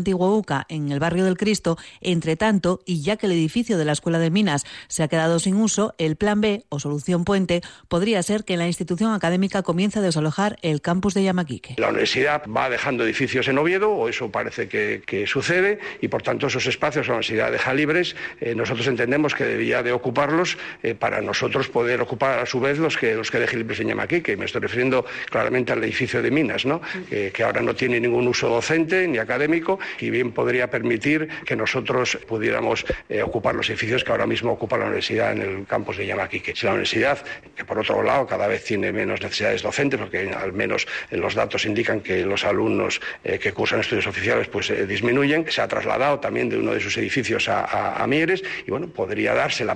en 0.70 0.91
el 0.91 1.00
barrio 1.00 1.25
del 1.25 1.38
Cristo. 1.38 1.77
Entre 2.01 2.36
tanto, 2.36 2.82
y 2.86 3.01
ya 3.01 3.17
que 3.17 3.25
el 3.25 3.32
edificio 3.32 3.77
de 3.77 3.86
la 3.86 3.91
Escuela 3.94 4.20
de 4.20 4.29
Minas 4.29 4.65
se 4.88 5.03
ha 5.03 5.08
quedado 5.08 5.39
sin 5.39 5.56
uso, 5.56 5.94
el 5.98 6.15
plan 6.15 6.41
B 6.41 6.65
o 6.70 6.79
solución 6.79 7.25
puente 7.25 7.62
podría 7.88 8.22
ser 8.24 8.44
que 8.44 8.58
la 8.58 8.67
institución 8.67 9.13
académica 9.13 9.63
comience 9.63 10.00
a 10.00 10.01
desalojar 10.01 10.58
el 10.62 10.82
campus 10.82 11.13
de 11.13 11.24
Yamaquique. 11.24 11.75
La 11.77 11.89
universidad 11.89 12.44
va 12.48 12.70
dejando 12.70 13.03
edificios 13.03 13.48
en 13.48 13.58
Oviedo, 13.58 13.91
o 13.91 14.10
eso 14.10 14.32
parece 14.32 14.67
que, 14.67 15.25
sucede, 15.27 15.79
y 16.01 16.08
por 16.08 16.22
tanto 16.22 16.48
esos 16.48 16.65
espacios 16.67 17.08
la 17.08 17.13
universidad 17.13 17.51
deja 17.51 17.74
libres. 17.74 18.15
Eh, 18.39 18.56
nosotros 18.56 18.88
entendemos 18.88 19.34
que 19.34 19.44
debía 19.44 19.84
de 19.84 19.91
ocuparlos 19.91 20.58
eh, 20.84 20.96
para 20.96 21.22
nosotros 21.22 21.70
poder 21.70 22.01
ocupar 22.01 22.39
a 22.39 22.46
su 22.46 22.60
vez 22.60 22.77
los 22.77 22.98
que, 22.98 23.15
los 23.15 23.32
que 23.32 23.39
deje 23.39 23.58
libres 23.58 23.79
en 23.79 23.89
Yamaquique. 23.89 24.38
Me 24.38 24.46
estoy 24.46 24.62
refiriendo 24.62 25.06
claramente 25.29 25.74
al 25.74 25.84
edificio 25.84 26.22
de 26.22 26.32
Minas, 26.32 26.65
¿no? 26.65 26.82
Eh, 27.12 27.32
que 27.34 27.44
ahora 27.44 27.62
no 27.62 27.75
tiene 27.75 28.00
ningún 28.00 28.27
uso 28.27 28.50
docente 28.50 29.08
ni 29.08 29.17
académico 29.17 29.79
y 30.00 30.10
bien 30.10 30.26
podría 30.31 30.69
permitir 30.69 31.27
que 31.46 31.55
nosotros 31.55 32.17
pudiéramos 32.27 32.86
eh, 33.10 33.22
ocupar 33.22 33.55
los 33.55 33.69
edificios 33.69 34.03
que 34.03 34.12
ahora 34.12 34.25
mismo 34.25 34.51
ocupa 34.51 34.77
la 34.77 34.86
universidad 34.86 35.31
en 35.31 35.41
el 35.41 35.65
campus 35.65 35.98
de 35.98 36.05
Yamaquique. 36.05 36.53
Si 36.55 36.65
la 36.65 36.72
universidad, 36.72 37.19
que 37.55 37.65
por 37.65 37.79
otro 37.79 38.03
lado 38.03 38.25
cada 38.27 38.48
vez 38.48 38.63
tiene 38.63 38.91
menos 38.91 39.22
necesidades 39.22 39.62
docentes, 39.62 40.00
porque 40.00 40.29
al 40.29 40.53
menos 40.53 40.88
los 41.12 41.36
datos 41.36 41.65
indican 41.65 42.01
que 42.01 42.25
los 42.25 42.43
alumnos 42.43 43.01
eh, 43.24 43.39
que 43.39 43.51
cursan 43.51 43.79
estudios 43.79 44.07
oficiales 44.07 44.48
pues 44.48 44.69
eh, 44.69 44.86
disminuyen, 44.86 45.46
se 45.50 45.62
ha 45.62 45.67
trasladado 45.67 46.19
también 46.19 46.50
de 46.50 46.57
uno 46.57 46.74
de 46.74 46.79
sus 46.79 46.98
edificios 46.98 47.48
a, 47.50 48.05
Mieres 48.07 48.41
y 48.65 48.72
bueno, 48.72 48.88
podría 48.88 49.34
darse 49.34 49.65
la, 49.65 49.75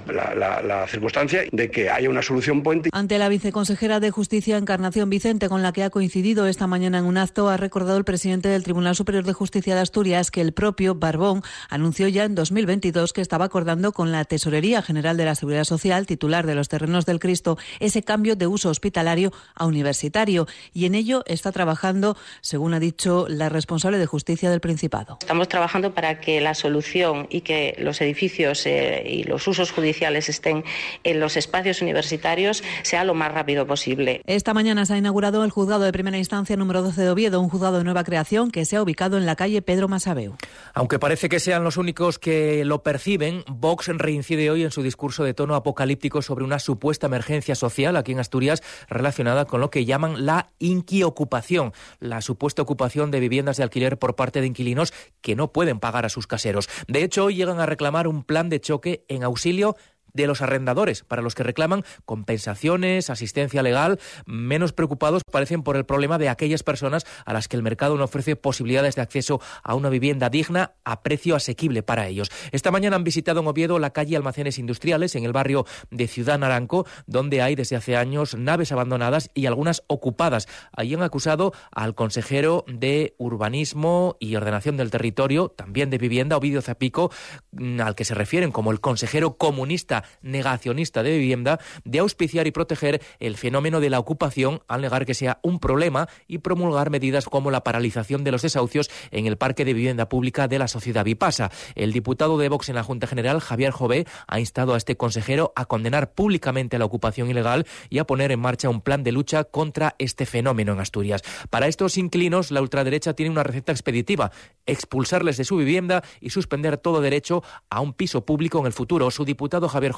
la 0.63 0.87
circunstancia 0.87 1.43
de 1.51 1.69
que 1.69 1.89
haya 1.89 2.09
una 2.09 2.21
solución 2.21 2.63
puente. 2.63 2.89
Ante 2.93 3.17
la 3.17 3.27
viceconsejera 3.29 3.99
de 3.99 4.11
Justicia 4.11 4.57
Encarnación 4.57 5.09
Vicente, 5.09 5.49
con 5.49 5.61
la 5.61 5.73
que 5.73 5.83
ha 5.83 5.89
coincidido 5.89 6.47
esta 6.47 6.67
mañana 6.67 6.99
en 6.99 7.05
un 7.05 7.17
acto, 7.17 7.49
ha 7.49 7.57
recordado 7.57 7.97
el 7.97 8.03
presidente 8.03 8.49
del 8.49 8.63
Tribunal 8.63 8.95
Superior 8.95 9.23
de 9.23 9.33
Justicia 9.33 9.75
de 9.75 9.81
Asturias 9.81 10.31
que 10.31 10.40
el 10.41 10.53
propio 10.53 10.95
Barbón 10.95 11.43
anunció 11.69 12.07
ya 12.07 12.25
en 12.25 12.35
2022 12.35 13.13
que 13.13 13.21
estaba 13.21 13.45
acordando 13.45 13.91
con 13.91 14.11
la 14.11 14.25
Tesorería 14.25 14.81
General 14.81 15.17
de 15.17 15.25
la 15.25 15.35
Seguridad 15.35 15.63
Social, 15.63 16.05
titular 16.05 16.45
de 16.45 16.55
los 16.55 16.69
terrenos 16.69 17.05
del 17.05 17.19
Cristo, 17.19 17.57
ese 17.79 18.03
cambio 18.03 18.35
de 18.35 18.47
uso 18.47 18.69
hospitalario 18.69 19.31
a 19.55 19.65
universitario. 19.65 20.47
Y 20.73 20.85
en 20.85 20.95
ello 20.95 21.23
está 21.25 21.51
trabajando, 21.51 22.17
según 22.41 22.73
ha 22.73 22.79
dicho 22.79 23.25
la 23.29 23.49
responsable 23.49 23.97
de 23.97 24.05
justicia 24.05 24.49
del 24.49 24.59
Principado. 24.59 25.17
Estamos 25.21 25.47
trabajando 25.47 25.93
para 25.93 26.19
que 26.19 26.41
la 26.41 26.53
solución 26.53 27.27
y 27.29 27.41
que 27.41 27.75
los 27.79 28.01
edificios 28.01 28.65
eh, 28.65 29.03
y 29.05 29.23
los 29.23 29.47
usos 29.47 29.71
judiciales 29.71 30.29
estén 30.29 30.63
en 31.03 31.19
los 31.19 31.37
espacios 31.37 31.81
universitarios 31.81 32.63
sea 32.83 33.03
lo 33.03 33.13
más 33.13 33.31
rápido 33.31 33.65
posible. 33.67 34.21
Esta 34.25 34.53
mañana 34.53 34.85
se 34.85 34.93
ha 34.93 34.97
inaugurado 34.97 35.43
el 35.43 35.51
juzgado 35.51 35.83
de 35.83 35.91
primera 35.91 36.17
instancia 36.17 36.55
número 36.55 36.81
12 36.81 37.01
de 37.01 37.09
Oviedo, 37.09 37.41
un 37.41 37.49
juzgado 37.49 37.77
de 37.77 37.83
nueva 37.83 38.03
creación 38.03 38.51
que 38.51 38.65
se 38.65 38.75
ha 38.75 38.81
ubicado 38.81 39.17
en 39.17 39.25
la 39.25 39.35
calle 39.35 39.61
Pedro 39.61 39.87
Masabeu. 39.87 40.30
Aunque 40.73 40.99
parece 40.99 41.29
que 41.29 41.39
sean 41.39 41.63
los 41.63 41.77
únicos 41.77 42.19
que 42.19 42.63
lo 42.65 42.83
perciben, 42.83 43.43
Vox 43.47 43.87
reincide 43.87 44.49
hoy 44.49 44.63
en 44.63 44.71
su 44.71 44.83
discurso 44.83 45.23
de 45.23 45.33
tono 45.33 45.55
apocalíptico 45.55 46.21
sobre 46.21 46.43
una 46.43 46.59
supuesta 46.59 47.07
emergencia 47.07 47.55
social 47.55 47.95
aquí 47.97 48.11
en 48.11 48.19
Asturias 48.19 48.63
relacionada 48.89 49.45
con 49.45 49.61
lo 49.61 49.69
que 49.69 49.85
llaman 49.85 50.25
la 50.25 50.51
inquiocupación, 50.59 51.73
la 51.99 52.21
supuesta 52.21 52.61
ocupación 52.61 53.11
de 53.11 53.19
viviendas 53.19 53.57
de 53.57 53.63
alquiler 53.63 53.97
por 53.97 54.15
parte 54.15 54.41
de 54.41 54.47
inquilinos 54.47 54.93
que 55.21 55.35
no 55.35 55.51
pueden 55.51 55.79
pagar 55.79 56.05
a 56.05 56.09
sus 56.09 56.27
caseros. 56.27 56.69
De 56.87 57.03
hecho, 57.03 57.25
hoy 57.25 57.35
llegan 57.35 57.59
a 57.59 57.65
reclamar 57.65 58.07
un 58.07 58.23
plan 58.23 58.49
de 58.49 58.61
choque 58.61 59.05
en 59.07 59.23
auxilio 59.23 59.75
de 60.13 60.27
los 60.27 60.41
arrendadores, 60.41 61.03
para 61.03 61.21
los 61.21 61.35
que 61.35 61.43
reclaman 61.43 61.83
compensaciones, 62.05 63.09
asistencia 63.09 63.63
legal, 63.63 63.99
menos 64.25 64.73
preocupados 64.73 65.23
parecen 65.23 65.63
por 65.63 65.77
el 65.77 65.85
problema 65.85 66.17
de 66.17 66.29
aquellas 66.29 66.63
personas 66.63 67.05
a 67.25 67.33
las 67.33 67.47
que 67.47 67.57
el 67.57 67.63
mercado 67.63 67.97
no 67.97 68.03
ofrece 68.03 68.35
posibilidades 68.35 68.95
de 68.95 69.01
acceso 69.01 69.41
a 69.63 69.75
una 69.75 69.89
vivienda 69.89 70.29
digna 70.29 70.73
a 70.83 71.03
precio 71.03 71.35
asequible 71.35 71.83
para 71.83 72.07
ellos. 72.07 72.31
Esta 72.51 72.71
mañana 72.71 72.95
han 72.95 73.03
visitado 73.03 73.41
en 73.41 73.47
Oviedo 73.47 73.79
la 73.79 73.91
calle 73.91 74.15
Almacenes 74.15 74.59
Industriales, 74.59 75.15
en 75.15 75.23
el 75.23 75.33
barrio 75.33 75.65
de 75.89 76.07
Ciudad 76.07 76.39
Naranco, 76.39 76.85
donde 77.05 77.41
hay 77.41 77.55
desde 77.55 77.75
hace 77.75 77.95
años 77.95 78.35
naves 78.35 78.71
abandonadas 78.71 79.29
y 79.33 79.45
algunas 79.45 79.83
ocupadas. 79.87 80.47
Allí 80.71 80.93
han 80.93 81.03
acusado 81.03 81.53
al 81.71 81.95
consejero 81.95 82.65
de 82.67 83.15
Urbanismo 83.17 84.17
y 84.19 84.35
Ordenación 84.35 84.77
del 84.77 84.91
Territorio, 84.91 85.49
también 85.49 85.89
de 85.89 85.97
Vivienda, 85.97 86.37
Ovidio 86.37 86.61
Zapico, 86.61 87.11
mm, 87.51 87.81
al 87.81 87.95
que 87.95 88.05
se 88.05 88.15
refieren 88.15 88.51
como 88.51 88.71
el 88.71 88.79
consejero 88.81 89.37
comunista 89.37 90.00
negacionista 90.21 91.03
de 91.03 91.17
vivienda 91.17 91.59
de 91.83 91.99
auspiciar 91.99 92.47
y 92.47 92.51
proteger 92.51 93.01
el 93.19 93.37
fenómeno 93.37 93.79
de 93.79 93.89
la 93.89 93.99
ocupación 93.99 94.61
al 94.67 94.81
negar 94.81 95.05
que 95.05 95.13
sea 95.13 95.39
un 95.43 95.59
problema 95.59 96.07
y 96.27 96.39
promulgar 96.39 96.89
medidas 96.89 97.25
como 97.25 97.51
la 97.51 97.63
paralización 97.63 98.23
de 98.23 98.31
los 98.31 98.41
desahucios 98.41 98.89
en 99.11 99.27
el 99.27 99.37
parque 99.37 99.65
de 99.65 99.73
vivienda 99.73 100.09
pública 100.09 100.47
de 100.47 100.59
la 100.59 100.67
sociedad 100.67 101.05
Vipasa. 101.05 101.51
El 101.75 101.93
diputado 101.93 102.37
de 102.37 102.49
Vox 102.49 102.69
en 102.69 102.75
la 102.75 102.83
Junta 102.83 103.07
General, 103.07 103.39
Javier 103.39 103.71
Jové, 103.71 104.05
ha 104.27 104.39
instado 104.39 104.73
a 104.73 104.77
este 104.77 104.97
consejero 104.97 105.53
a 105.55 105.65
condenar 105.65 106.13
públicamente 106.13 106.77
la 106.77 106.85
ocupación 106.85 107.29
ilegal 107.29 107.65
y 107.89 107.99
a 107.99 108.05
poner 108.05 108.31
en 108.31 108.39
marcha 108.39 108.69
un 108.69 108.81
plan 108.81 109.03
de 109.03 109.11
lucha 109.11 109.43
contra 109.43 109.95
este 109.99 110.25
fenómeno 110.25 110.73
en 110.73 110.79
Asturias. 110.79 111.21
Para 111.49 111.67
estos 111.67 111.97
inquilinos, 111.97 112.51
la 112.51 112.61
ultraderecha 112.61 113.13
tiene 113.13 113.31
una 113.31 113.43
receta 113.43 113.71
expeditiva, 113.71 114.31
expulsarles 114.65 115.37
de 115.37 115.45
su 115.45 115.57
vivienda 115.57 116.03
y 116.19 116.29
suspender 116.29 116.77
todo 116.77 117.01
derecho 117.01 117.43
a 117.69 117.81
un 117.81 117.93
piso 117.93 118.25
público 118.25 118.59
en 118.59 118.65
el 118.65 118.73
futuro. 118.73 119.11
Su 119.11 119.25
diputado 119.25 119.67
Javier 119.67 119.90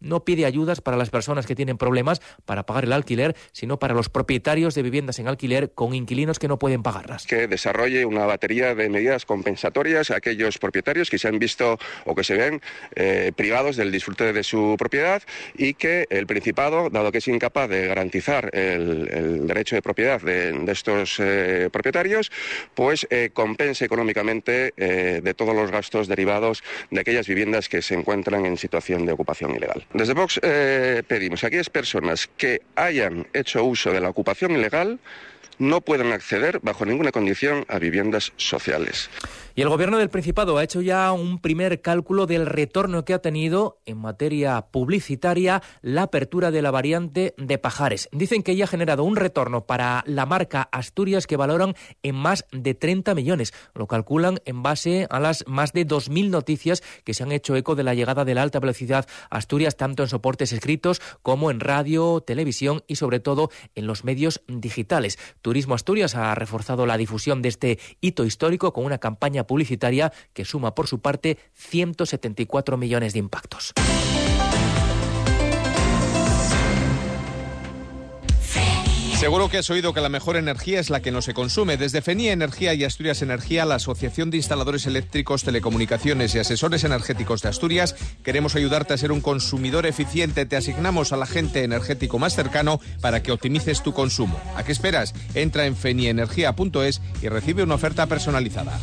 No 0.00 0.24
pide 0.24 0.46
ayudas 0.46 0.80
para 0.80 0.96
las 0.96 1.10
personas 1.10 1.46
que 1.46 1.54
tienen 1.54 1.78
problemas 1.78 2.20
para 2.44 2.64
pagar 2.64 2.84
el 2.84 2.92
alquiler, 2.92 3.36
sino 3.52 3.78
para 3.78 3.94
los 3.94 4.08
propietarios 4.08 4.74
de 4.74 4.82
viviendas 4.82 5.18
en 5.18 5.28
alquiler 5.28 5.72
con 5.72 5.94
inquilinos 5.94 6.38
que 6.38 6.48
no 6.48 6.58
pueden 6.58 6.82
pagarlas. 6.82 7.26
Que 7.26 7.46
desarrolle 7.46 8.04
una 8.04 8.26
batería 8.26 8.74
de 8.74 8.88
medidas 8.88 9.24
compensatorias 9.24 10.10
a 10.10 10.16
aquellos 10.16 10.58
propietarios 10.58 11.10
que 11.10 11.18
se 11.18 11.28
han 11.28 11.38
visto 11.38 11.78
o 12.04 12.14
que 12.14 12.24
se 12.24 12.36
ven 12.36 12.60
eh, 12.94 13.32
privados 13.34 13.76
del 13.76 13.90
disfrute 13.90 14.32
de 14.32 14.42
su 14.42 14.76
propiedad 14.78 15.22
y 15.56 15.74
que 15.74 16.06
el 16.10 16.26
Principado, 16.28 16.90
dado 16.90 17.10
que 17.10 17.18
es 17.18 17.28
incapaz 17.28 17.70
de 17.70 17.86
garantizar 17.86 18.50
el, 18.54 19.46
derecho 19.46 19.76
de 19.76 19.82
propiedad 19.82 20.20
de, 20.20 20.70
estos 20.70 21.16
eh, 21.18 21.68
propietarios, 21.72 22.30
pues 22.74 23.06
eh, 23.10 23.30
compense 23.32 23.84
económicamente 23.84 24.72
de 24.76 25.34
todos 25.34 25.54
los 25.54 25.70
gastos 25.70 26.06
derivados 26.06 26.62
de 26.90 27.00
aquellas 27.00 27.26
viviendas 27.26 27.68
que 27.68 27.82
se 27.82 27.94
encuentran 27.94 28.46
en 28.46 28.56
situación 28.56 29.06
de 29.06 29.12
ocupación 29.12 29.37
Desde 29.94 30.14
Vox 30.14 30.40
pedimos 31.06 31.44
a 31.44 31.46
aquellas 31.46 31.70
personas 31.70 32.28
que 32.36 32.62
hayan 32.76 33.26
hecho 33.32 33.64
uso 33.64 33.92
de 33.92 34.00
la 34.00 34.08
ocupación 34.08 34.52
ilegal 34.52 34.98
no 35.58 35.80
pueden 35.80 36.12
acceder 36.12 36.60
bajo 36.60 36.86
ninguna 36.86 37.12
condición 37.12 37.64
a 37.68 37.78
viviendas 37.78 38.32
sociales. 38.36 39.10
Y 39.58 39.62
el 39.62 39.70
Gobierno 39.70 39.98
del 39.98 40.08
Principado 40.08 40.56
ha 40.56 40.62
hecho 40.62 40.82
ya 40.82 41.10
un 41.10 41.40
primer 41.40 41.80
cálculo 41.80 42.26
del 42.26 42.46
retorno 42.46 43.04
que 43.04 43.12
ha 43.12 43.18
tenido 43.18 43.80
en 43.86 43.98
materia 43.98 44.68
publicitaria 44.70 45.64
la 45.82 46.02
apertura 46.02 46.52
de 46.52 46.62
la 46.62 46.70
variante 46.70 47.34
de 47.36 47.58
Pajares. 47.58 48.08
Dicen 48.12 48.44
que 48.44 48.54
ya 48.54 48.66
ha 48.66 48.68
generado 48.68 49.02
un 49.02 49.16
retorno 49.16 49.66
para 49.66 50.04
la 50.06 50.26
marca 50.26 50.68
Asturias 50.70 51.26
que 51.26 51.36
valoran 51.36 51.74
en 52.04 52.14
más 52.14 52.44
de 52.52 52.74
30 52.74 53.16
millones. 53.16 53.52
Lo 53.74 53.88
calculan 53.88 54.38
en 54.44 54.62
base 54.62 55.08
a 55.10 55.18
las 55.18 55.42
más 55.48 55.72
de 55.72 55.84
2.000 55.84 56.30
noticias 56.30 56.80
que 57.02 57.12
se 57.12 57.24
han 57.24 57.32
hecho 57.32 57.56
eco 57.56 57.74
de 57.74 57.82
la 57.82 57.94
llegada 57.94 58.24
de 58.24 58.36
la 58.36 58.42
alta 58.42 58.60
velocidad 58.60 59.08
Asturias, 59.28 59.76
tanto 59.76 60.04
en 60.04 60.08
soportes 60.08 60.52
escritos 60.52 61.02
como 61.22 61.50
en 61.50 61.58
radio, 61.58 62.20
televisión 62.20 62.84
y 62.86 62.94
sobre 62.94 63.18
todo 63.18 63.50
en 63.74 63.88
los 63.88 64.04
medios 64.04 64.40
digitales. 64.46 65.18
Turismo 65.42 65.74
Asturias 65.74 66.14
ha 66.14 66.32
reforzado 66.36 66.86
la 66.86 66.96
difusión 66.96 67.42
de 67.42 67.48
este 67.48 67.80
hito 68.00 68.24
histórico 68.24 68.72
con 68.72 68.84
una 68.84 68.98
campaña 68.98 69.47
publicitaria 69.48 70.12
que 70.32 70.44
suma 70.44 70.76
por 70.76 70.86
su 70.86 71.00
parte 71.00 71.38
174 71.54 72.76
millones 72.76 73.14
de 73.14 73.18
impactos. 73.18 73.74
Seguro 79.18 79.48
que 79.48 79.58
has 79.58 79.68
oído 79.68 79.92
que 79.92 80.00
la 80.00 80.08
mejor 80.08 80.36
energía 80.36 80.78
es 80.78 80.90
la 80.90 81.02
que 81.02 81.10
no 81.10 81.22
se 81.22 81.34
consume. 81.34 81.76
Desde 81.76 82.02
FENIA 82.02 82.30
Energía 82.30 82.72
y 82.74 82.84
Asturias 82.84 83.20
Energía, 83.20 83.64
la 83.64 83.74
Asociación 83.74 84.30
de 84.30 84.36
Instaladores 84.36 84.86
Eléctricos, 84.86 85.42
Telecomunicaciones 85.42 86.36
y 86.36 86.38
Asesores 86.38 86.84
Energéticos 86.84 87.42
de 87.42 87.48
Asturias, 87.48 87.96
queremos 88.22 88.54
ayudarte 88.54 88.94
a 88.94 88.96
ser 88.96 89.10
un 89.10 89.20
consumidor 89.20 89.86
eficiente. 89.86 90.46
Te 90.46 90.56
asignamos 90.56 91.12
al 91.12 91.24
agente 91.24 91.64
energético 91.64 92.20
más 92.20 92.36
cercano 92.36 92.80
para 93.00 93.20
que 93.20 93.32
optimices 93.32 93.82
tu 93.82 93.92
consumo. 93.92 94.40
¿A 94.54 94.62
qué 94.62 94.70
esperas? 94.70 95.14
Entra 95.34 95.66
en 95.66 95.74
feniaenergia.es 95.74 97.02
y 97.20 97.28
recibe 97.28 97.64
una 97.64 97.74
oferta 97.74 98.06
personalizada. 98.06 98.78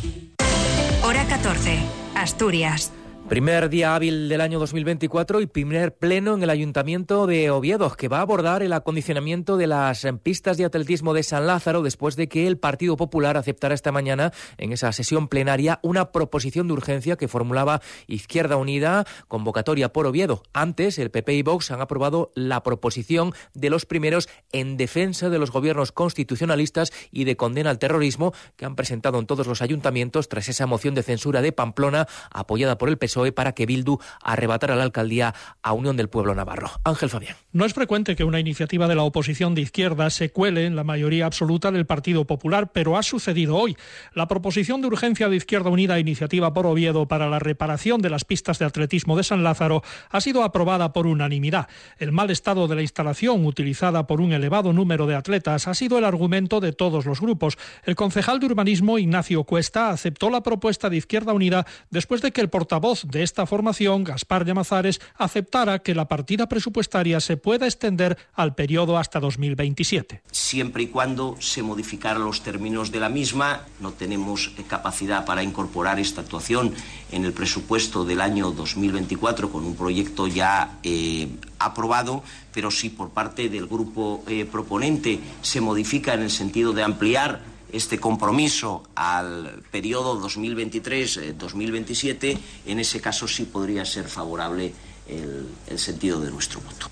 Hora 1.46 1.54
14. 1.54 1.78
Asturias. 2.16 2.95
Primer 3.28 3.68
día 3.70 3.96
hábil 3.96 4.28
del 4.28 4.40
año 4.40 4.60
2024 4.60 5.40
y 5.40 5.46
primer 5.46 5.96
pleno 5.96 6.34
en 6.34 6.44
el 6.44 6.48
Ayuntamiento 6.48 7.26
de 7.26 7.50
Oviedo, 7.50 7.90
que 7.90 8.06
va 8.06 8.18
a 8.18 8.20
abordar 8.20 8.62
el 8.62 8.72
acondicionamiento 8.72 9.56
de 9.56 9.66
las 9.66 10.06
pistas 10.22 10.56
de 10.56 10.64
atletismo 10.64 11.12
de 11.12 11.24
San 11.24 11.44
Lázaro 11.44 11.82
después 11.82 12.14
de 12.14 12.28
que 12.28 12.46
el 12.46 12.56
Partido 12.56 12.96
Popular 12.96 13.36
aceptara 13.36 13.74
esta 13.74 13.90
mañana 13.90 14.32
en 14.58 14.72
esa 14.72 14.92
sesión 14.92 15.26
plenaria 15.26 15.80
una 15.82 16.12
proposición 16.12 16.68
de 16.68 16.74
urgencia 16.74 17.16
que 17.16 17.26
formulaba 17.26 17.82
Izquierda 18.06 18.56
Unida, 18.58 19.04
convocatoria 19.26 19.92
por 19.92 20.06
Oviedo. 20.06 20.44
Antes, 20.52 20.96
el 21.00 21.10
PP 21.10 21.34
y 21.34 21.42
Vox 21.42 21.72
han 21.72 21.80
aprobado 21.80 22.30
la 22.36 22.62
proposición 22.62 23.32
de 23.54 23.70
los 23.70 23.86
primeros 23.86 24.28
en 24.52 24.76
defensa 24.76 25.30
de 25.30 25.40
los 25.40 25.50
gobiernos 25.50 25.90
constitucionalistas 25.90 26.92
y 27.10 27.24
de 27.24 27.36
condena 27.36 27.70
al 27.70 27.80
terrorismo 27.80 28.32
que 28.54 28.66
han 28.66 28.76
presentado 28.76 29.18
en 29.18 29.26
todos 29.26 29.48
los 29.48 29.62
ayuntamientos 29.62 30.28
tras 30.28 30.48
esa 30.48 30.66
moción 30.66 30.94
de 30.94 31.02
censura 31.02 31.42
de 31.42 31.50
Pamplona 31.50 32.06
apoyada 32.30 32.78
por 32.78 32.88
el 32.88 32.98
PSOE 32.98 33.15
para 33.34 33.52
que 33.52 33.66
Bildu 33.66 33.98
arrebatara 34.22 34.76
la 34.76 34.84
alcaldía 34.84 35.34
a 35.62 35.72
Unión 35.72 35.96
del 35.96 36.08
Pueblo 36.08 36.34
Navarro. 36.34 36.70
Ángel 36.84 37.10
Fabián. 37.10 37.36
No 37.52 37.64
es 37.64 37.74
frecuente 37.74 38.16
que 38.16 38.24
una 38.24 38.40
iniciativa 38.40 38.86
de 38.86 38.94
la 38.94 39.02
oposición 39.02 39.54
de 39.54 39.62
izquierda 39.62 40.10
se 40.10 40.30
cuele 40.30 40.66
en 40.66 40.76
la 40.76 40.84
mayoría 40.84 41.26
absoluta 41.26 41.72
del 41.72 41.86
Partido 41.86 42.26
Popular, 42.26 42.72
pero 42.72 42.96
ha 42.96 43.02
sucedido 43.02 43.56
hoy. 43.56 43.76
La 44.12 44.28
proposición 44.28 44.80
de 44.80 44.88
urgencia 44.88 45.28
de 45.28 45.36
Izquierda 45.36 45.70
Unida 45.70 45.98
Iniciativa 45.98 46.52
por 46.52 46.66
Oviedo 46.66 47.08
para 47.08 47.28
la 47.28 47.38
reparación 47.38 48.02
de 48.02 48.10
las 48.10 48.24
pistas 48.24 48.58
de 48.58 48.66
atletismo 48.66 49.16
de 49.16 49.24
San 49.24 49.42
Lázaro 49.42 49.82
ha 50.10 50.20
sido 50.20 50.42
aprobada 50.42 50.92
por 50.92 51.06
unanimidad. 51.06 51.68
El 51.98 52.12
mal 52.12 52.30
estado 52.30 52.68
de 52.68 52.74
la 52.74 52.82
instalación 52.82 53.46
utilizada 53.46 54.06
por 54.06 54.20
un 54.20 54.32
elevado 54.32 54.72
número 54.72 55.06
de 55.06 55.14
atletas 55.14 55.68
ha 55.68 55.74
sido 55.74 55.98
el 55.98 56.04
argumento 56.04 56.60
de 56.60 56.72
todos 56.72 57.06
los 57.06 57.20
grupos. 57.20 57.56
El 57.84 57.96
concejal 57.96 58.40
de 58.40 58.46
urbanismo 58.46 58.98
Ignacio 58.98 59.44
Cuesta 59.44 59.90
aceptó 59.90 60.30
la 60.30 60.42
propuesta 60.42 60.90
de 60.90 60.96
Izquierda 60.96 61.32
Unida 61.32 61.66
después 61.90 62.20
de 62.20 62.32
que 62.32 62.40
el 62.40 62.50
portavoz 62.50 63.05
de 63.06 63.22
esta 63.22 63.46
formación, 63.46 64.04
Gaspar 64.04 64.44
Llamazares, 64.44 65.00
aceptara 65.16 65.78
que 65.78 65.94
la 65.94 66.08
partida 66.08 66.48
presupuestaria 66.48 67.20
se 67.20 67.36
pueda 67.36 67.66
extender 67.66 68.18
al 68.34 68.54
periodo 68.54 68.98
hasta 68.98 69.20
2027. 69.20 70.22
Siempre 70.30 70.84
y 70.84 70.86
cuando 70.88 71.36
se 71.40 71.62
modificaran 71.62 72.24
los 72.24 72.42
términos 72.42 72.90
de 72.90 73.00
la 73.00 73.08
misma, 73.08 73.62
no 73.80 73.92
tenemos 73.92 74.52
eh, 74.58 74.64
capacidad 74.66 75.24
para 75.24 75.42
incorporar 75.42 75.98
esta 75.98 76.20
actuación 76.20 76.74
en 77.12 77.24
el 77.24 77.32
presupuesto 77.32 78.04
del 78.04 78.20
año 78.20 78.50
2024 78.50 79.50
con 79.50 79.64
un 79.64 79.76
proyecto 79.76 80.26
ya 80.26 80.78
eh, 80.82 81.28
aprobado, 81.58 82.22
pero 82.52 82.70
si 82.70 82.90
por 82.90 83.10
parte 83.10 83.48
del 83.48 83.66
grupo 83.66 84.24
eh, 84.28 84.44
proponente 84.44 85.20
se 85.42 85.60
modifica 85.60 86.14
en 86.14 86.22
el 86.22 86.30
sentido 86.30 86.72
de 86.72 86.82
ampliar 86.82 87.55
este 87.72 87.98
compromiso 87.98 88.84
al 88.94 89.62
periodo 89.70 90.20
2023-2027, 90.20 92.38
en 92.66 92.80
ese 92.80 93.00
caso 93.00 93.26
sí 93.26 93.44
podría 93.44 93.84
ser 93.84 94.08
favorable 94.08 94.72
el, 95.08 95.48
el 95.66 95.78
sentido 95.78 96.20
de 96.20 96.30
nuestro 96.30 96.60
voto. 96.60 96.88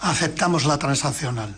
Aceptamos 0.00 0.64
la 0.64 0.78
transaccional. 0.78 1.54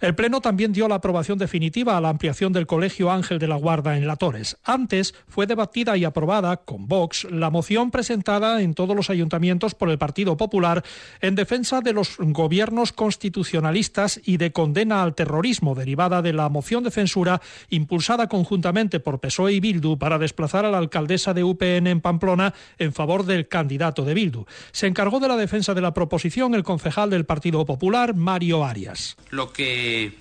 El 0.00 0.14
Pleno 0.14 0.40
también 0.40 0.72
dio 0.72 0.88
la 0.88 0.94
aprobación 0.94 1.36
definitiva 1.36 1.94
a 1.94 2.00
la 2.00 2.08
ampliación 2.08 2.54
del 2.54 2.66
Colegio 2.66 3.10
Ángel 3.10 3.38
de 3.38 3.46
la 3.46 3.56
Guarda 3.56 3.98
en 3.98 4.06
La 4.06 4.16
Torres. 4.16 4.56
Antes 4.64 5.14
fue 5.28 5.46
debatida 5.46 5.94
y 5.98 6.06
aprobada 6.06 6.56
con 6.56 6.88
Vox 6.88 7.26
la 7.30 7.50
moción 7.50 7.90
presentada 7.90 8.62
en 8.62 8.72
todos 8.72 8.96
los 8.96 9.10
ayuntamientos 9.10 9.74
por 9.74 9.90
el 9.90 9.98
Partido 9.98 10.38
Popular 10.38 10.82
en 11.20 11.34
defensa 11.34 11.82
de 11.82 11.92
los 11.92 12.16
gobiernos 12.18 12.92
constitucionalistas 12.92 14.18
y 14.24 14.38
de 14.38 14.52
condena 14.52 15.02
al 15.02 15.14
terrorismo 15.14 15.74
derivada 15.74 16.22
de 16.22 16.32
la 16.32 16.48
moción 16.48 16.82
de 16.82 16.90
censura 16.90 17.42
impulsada 17.68 18.26
conjuntamente 18.26 19.00
por 19.00 19.20
PSOE 19.20 19.52
y 19.52 19.60
Bildu 19.60 19.98
para 19.98 20.18
desplazar 20.18 20.64
a 20.64 20.70
la 20.70 20.78
alcaldesa 20.78 21.34
de 21.34 21.44
UPN 21.44 21.88
en 21.88 22.00
Pamplona 22.00 22.54
en 22.78 22.94
favor 22.94 23.26
del 23.26 23.48
candidato 23.48 24.06
de 24.06 24.14
Bildu. 24.14 24.46
Se 24.72 24.86
encargó 24.86 25.20
de 25.20 25.28
la 25.28 25.36
defensa 25.36 25.74
de 25.74 25.82
la 25.82 25.92
proposición 25.92 26.54
el 26.54 26.64
concejal 26.64 27.10
del 27.10 27.26
Partido 27.26 27.66
Popular, 27.66 27.79
Mario 28.14 28.64
Arias. 28.64 29.16
Lo 29.30 29.52
que 29.52 30.16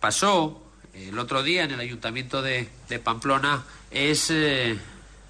pasó 0.00 0.62
el 0.94 1.18
otro 1.18 1.42
día 1.42 1.64
en 1.64 1.72
el 1.72 1.80
ayuntamiento 1.80 2.42
de, 2.42 2.68
Pamplona 3.02 3.64
es 3.90 4.30
eh, 4.30 4.78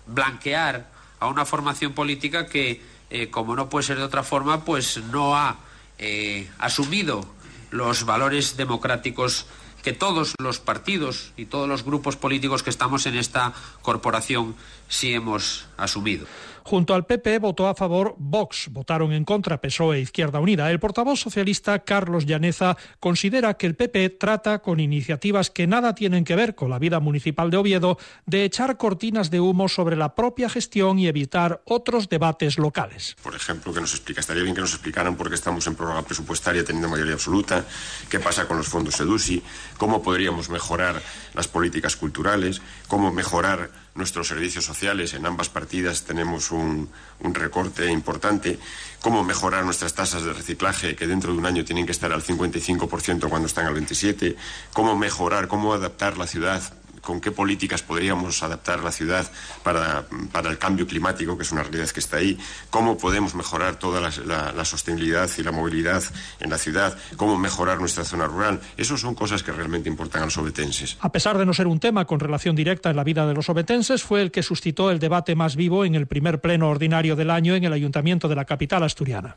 blanquear 0.07 0.91
a 1.21 1.29
una 1.29 1.45
formación 1.45 1.93
política 1.93 2.47
que, 2.47 2.81
eh, 3.11 3.29
como 3.31 3.55
no 3.57 3.69
puede 3.69 3.85
ser 3.85 3.99
de 3.99 4.05
otra 4.05 4.23
forma, 4.23 4.65
pues 4.65 5.03
no 5.13 5.37
ha 5.37 5.57
eh, 5.99 6.49
asumido 6.59 7.27
los 7.71 8.05
valores 8.05 8.57
democráticos 8.57 9.47
que 9.83 9.93
todos 9.93 10.35
los 10.41 10.59
partidos 10.59 11.33
y 11.37 11.47
todos 11.47 11.69
los 11.69 11.85
grupos 11.85 12.17
políticos 12.17 12.63
que 12.63 12.71
estamos 12.71 13.07
en 13.07 13.17
esta 13.17 13.53
corporación 13.83 14.57
sí 14.89 15.13
hemos 15.13 15.67
asumido. 15.77 16.27
Junto 16.69 16.93
al 16.93 17.07
PP 17.07 17.39
votó 17.39 17.67
a 17.67 17.75
favor 17.75 18.15
Vox, 18.19 18.69
votaron 18.71 19.15
en 19.15 19.25
contra 19.25 19.59
PSOE 19.59 19.97
e 19.97 20.01
Izquierda 20.01 20.39
Unida. 20.39 20.71
El 20.71 20.79
portavoz 20.79 21.19
socialista 21.19 21.79
Carlos 21.79 22.27
Llaneza 22.27 22.77
considera 23.01 23.55
que 23.55 23.67
el 23.67 23.75
PP 23.75 24.11
trata 24.11 24.59
con 24.59 24.79
iniciativas 24.79 25.49
que 25.49 25.67
nada 25.67 25.95
tienen 25.95 26.25
que 26.25 26.37
ver 26.37 26.55
con 26.55 26.69
la 26.69 26.79
vida 26.79 27.01
municipal 27.01 27.51
de 27.51 27.57
Oviedo 27.57 27.97
de 28.27 28.45
echar 28.45 28.77
cortinas 28.77 29.31
de 29.31 29.41
humo 29.41 29.71
sobre 29.71 29.97
la 29.97 30.15
propia 30.15 30.51
gestión 30.51 30.99
y 30.99 31.09
evitar 31.09 31.63
otros 31.65 32.11
debates 32.11 32.59
locales. 32.59 33.17
Por 33.23 33.35
ejemplo, 33.35 33.73
que 33.73 33.81
nos 33.81 33.95
explica, 33.95 34.21
bien 34.35 34.55
que 34.55 34.61
nos 34.61 34.75
explicaran 34.75 35.17
por 35.17 35.31
qué 35.31 35.37
estamos 35.37 35.67
en 35.69 35.75
prórroga 35.75 36.03
presupuestaria 36.03 36.65
teniendo 36.65 36.91
mayoría 36.91 37.15
absoluta, 37.15 37.65
qué 38.11 38.21
pasa 38.21 38.47
con 38.47 38.59
los 38.59 38.69
fondos 38.69 39.01
EDUSI, 39.01 39.43
cómo 39.79 40.03
podríamos 40.03 40.51
mejorar 40.51 41.01
las 41.39 41.47
políticas 41.47 41.95
culturales, 41.95 42.61
cómo 42.89 43.13
mejorar 43.13 43.71
nuestros 43.95 44.27
servicios 44.27 44.65
sociales. 44.65 45.15
En 45.15 45.25
ambas 45.25 45.49
partidas 45.49 46.03
tenemos 46.03 46.51
un, 46.51 46.91
recorte 47.21 47.93
importante. 47.93 48.59
Cómo 49.01 49.23
mejorar 49.23 49.65
nuestras 49.65 49.95
tasas 49.95 50.25
de 50.25 50.33
reciclaje, 50.33 50.97
que 50.97 51.07
dentro 51.07 51.33
de 51.33 51.39
un 51.39 51.47
año 51.47 51.65
tienen 51.65 51.87
que 51.87 51.93
estar 51.93 52.13
al 52.13 52.25
55% 52.25 53.29
cuando 53.29 53.47
están 53.47 53.67
al 53.67 53.77
27%. 53.77 54.35
Cómo 54.73 54.97
mejorar, 54.97 55.47
cómo 55.47 55.73
adaptar 55.73 56.19
la 56.19 56.27
ciudad 56.27 56.61
con 57.01 57.21
qué 57.21 57.31
políticas 57.31 57.83
podríamos 57.83 58.43
adaptar 58.43 58.83
la 58.83 58.93
ciudad 58.93 59.31
para, 59.63 60.07
para, 60.33 60.51
el 60.51 60.59
cambio 60.59 60.87
climático, 60.87 61.37
que 61.37 61.43
es 61.43 61.53
una 61.53 61.63
realidad 61.63 61.89
que 61.91 62.01
está 62.01 62.19
ahí, 62.19 62.39
cómo 62.71 62.97
podemos 62.99 63.35
mejorar 63.35 63.79
toda 63.79 64.01
la, 64.01 64.53
la, 64.53 64.65
sostenibilidad 64.65 65.31
y 65.39 65.43
la 65.43 65.53
movilidad 65.53 66.03
en 66.41 66.51
la 66.51 66.59
ciudad, 66.59 66.97
cómo 67.17 67.39
mejorar 67.39 67.79
nuestra 67.79 68.05
zona 68.05 68.27
rural. 68.27 68.61
Esas 68.77 69.01
son 69.01 69.15
cosas 69.15 69.43
que 69.43 69.53
realmente 69.53 69.89
importan 69.89 70.23
a 70.23 70.25
los 70.27 70.39
obetenses. 70.39 70.97
A 71.01 71.13
pesar 71.13 71.39
de 71.39 71.47
no 71.47 71.55
ser 71.55 71.67
un 71.67 71.81
tema 71.81 72.05
con 72.07 72.21
relación 72.21 72.57
directa 72.57 72.91
en 72.91 72.97
la 72.97 73.05
vida 73.05 73.27
de 73.27 73.35
los 73.35 73.49
obetenses, 73.49 74.03
fue 74.03 74.23
el 74.23 74.31
que 74.31 74.43
suscitó 74.43 74.91
el 74.91 74.99
debate 74.99 75.35
más 75.35 75.57
vivo 75.57 75.85
en 75.85 75.95
el 75.95 76.07
primer 76.07 76.41
pleno 76.41 76.69
ordinario 76.69 77.17
del 77.17 77.31
año 77.31 77.55
en 77.55 77.65
el 77.65 77.73
Ayuntamiento 77.73 78.29
de 78.29 78.37
la 78.37 78.45
capital 78.45 78.83
asturiana. 78.83 79.37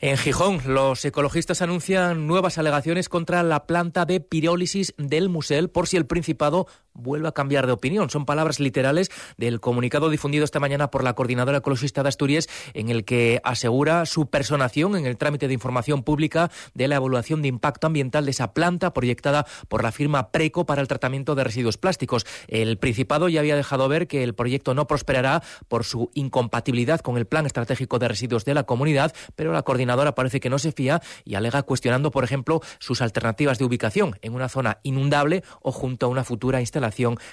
En 0.00 0.16
Gijón, 0.16 0.60
los 0.66 1.04
ecologistas 1.04 1.62
anuncian 1.62 2.26
nuevas 2.26 2.58
alegaciones 2.58 3.08
contra 3.08 3.42
la 3.42 3.66
planta 3.66 4.04
de 4.04 4.20
pirólisis 4.20 4.94
del 4.98 5.28
Musel 5.28 5.70
por 5.70 5.86
si 5.88 5.96
el 5.96 6.06
Principado 6.06 6.66
vuelve 6.94 7.28
a 7.28 7.32
cambiar 7.32 7.66
de 7.66 7.72
opinión. 7.72 8.08
Son 8.08 8.24
palabras 8.24 8.60
literales 8.60 9.10
del 9.36 9.60
comunicado 9.60 10.08
difundido 10.08 10.44
esta 10.44 10.60
mañana 10.60 10.90
por 10.90 11.04
la 11.04 11.14
Coordinadora 11.14 11.58
Ecologista 11.58 12.02
de 12.02 12.08
Asturias, 12.08 12.48
en 12.72 12.88
el 12.88 13.04
que 13.04 13.40
asegura 13.44 14.06
su 14.06 14.30
personación 14.30 14.96
en 14.96 15.06
el 15.06 15.16
trámite 15.16 15.48
de 15.48 15.54
información 15.54 16.02
pública 16.02 16.50
de 16.74 16.88
la 16.88 16.96
evaluación 16.96 17.42
de 17.42 17.48
impacto 17.48 17.88
ambiental 17.88 18.24
de 18.24 18.30
esa 18.30 18.52
planta 18.52 18.92
proyectada 18.92 19.46
por 19.68 19.82
la 19.82 19.92
firma 19.92 20.30
Preco 20.30 20.66
para 20.66 20.80
el 20.80 20.88
tratamiento 20.88 21.34
de 21.34 21.44
residuos 21.44 21.76
plásticos. 21.76 22.26
El 22.48 22.78
Principado 22.78 23.28
ya 23.28 23.40
había 23.40 23.56
dejado 23.56 23.88
ver 23.88 24.06
que 24.06 24.22
el 24.22 24.34
proyecto 24.34 24.74
no 24.74 24.86
prosperará 24.86 25.42
por 25.68 25.84
su 25.84 26.10
incompatibilidad 26.14 27.00
con 27.00 27.16
el 27.16 27.26
Plan 27.26 27.46
Estratégico 27.46 27.98
de 27.98 28.08
Residuos 28.08 28.44
de 28.44 28.54
la 28.54 28.64
comunidad, 28.64 29.14
pero 29.34 29.52
la 29.52 29.62
coordinadora 29.62 30.14
parece 30.14 30.40
que 30.40 30.50
no 30.50 30.58
se 30.58 30.72
fía 30.72 31.02
y 31.24 31.34
alega 31.34 31.62
cuestionando, 31.62 32.10
por 32.10 32.24
ejemplo, 32.24 32.60
sus 32.78 33.00
alternativas 33.00 33.58
de 33.58 33.64
ubicación 33.64 34.16
en 34.22 34.34
una 34.34 34.48
zona 34.48 34.78
inundable 34.82 35.42
o 35.60 35.72
junto 35.72 36.06
a 36.06 36.08
una 36.08 36.24
futura 36.24 36.60
instalación 36.60 36.83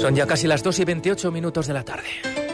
Son 0.07 0.14
ya 0.14 0.25
casi 0.25 0.47
las 0.47 0.62
2 0.62 0.79
y 0.79 0.85
28 0.85 1.33
minutos 1.33 1.66
de 1.66 1.75
la 1.75 1.83
tarde. 1.83 2.46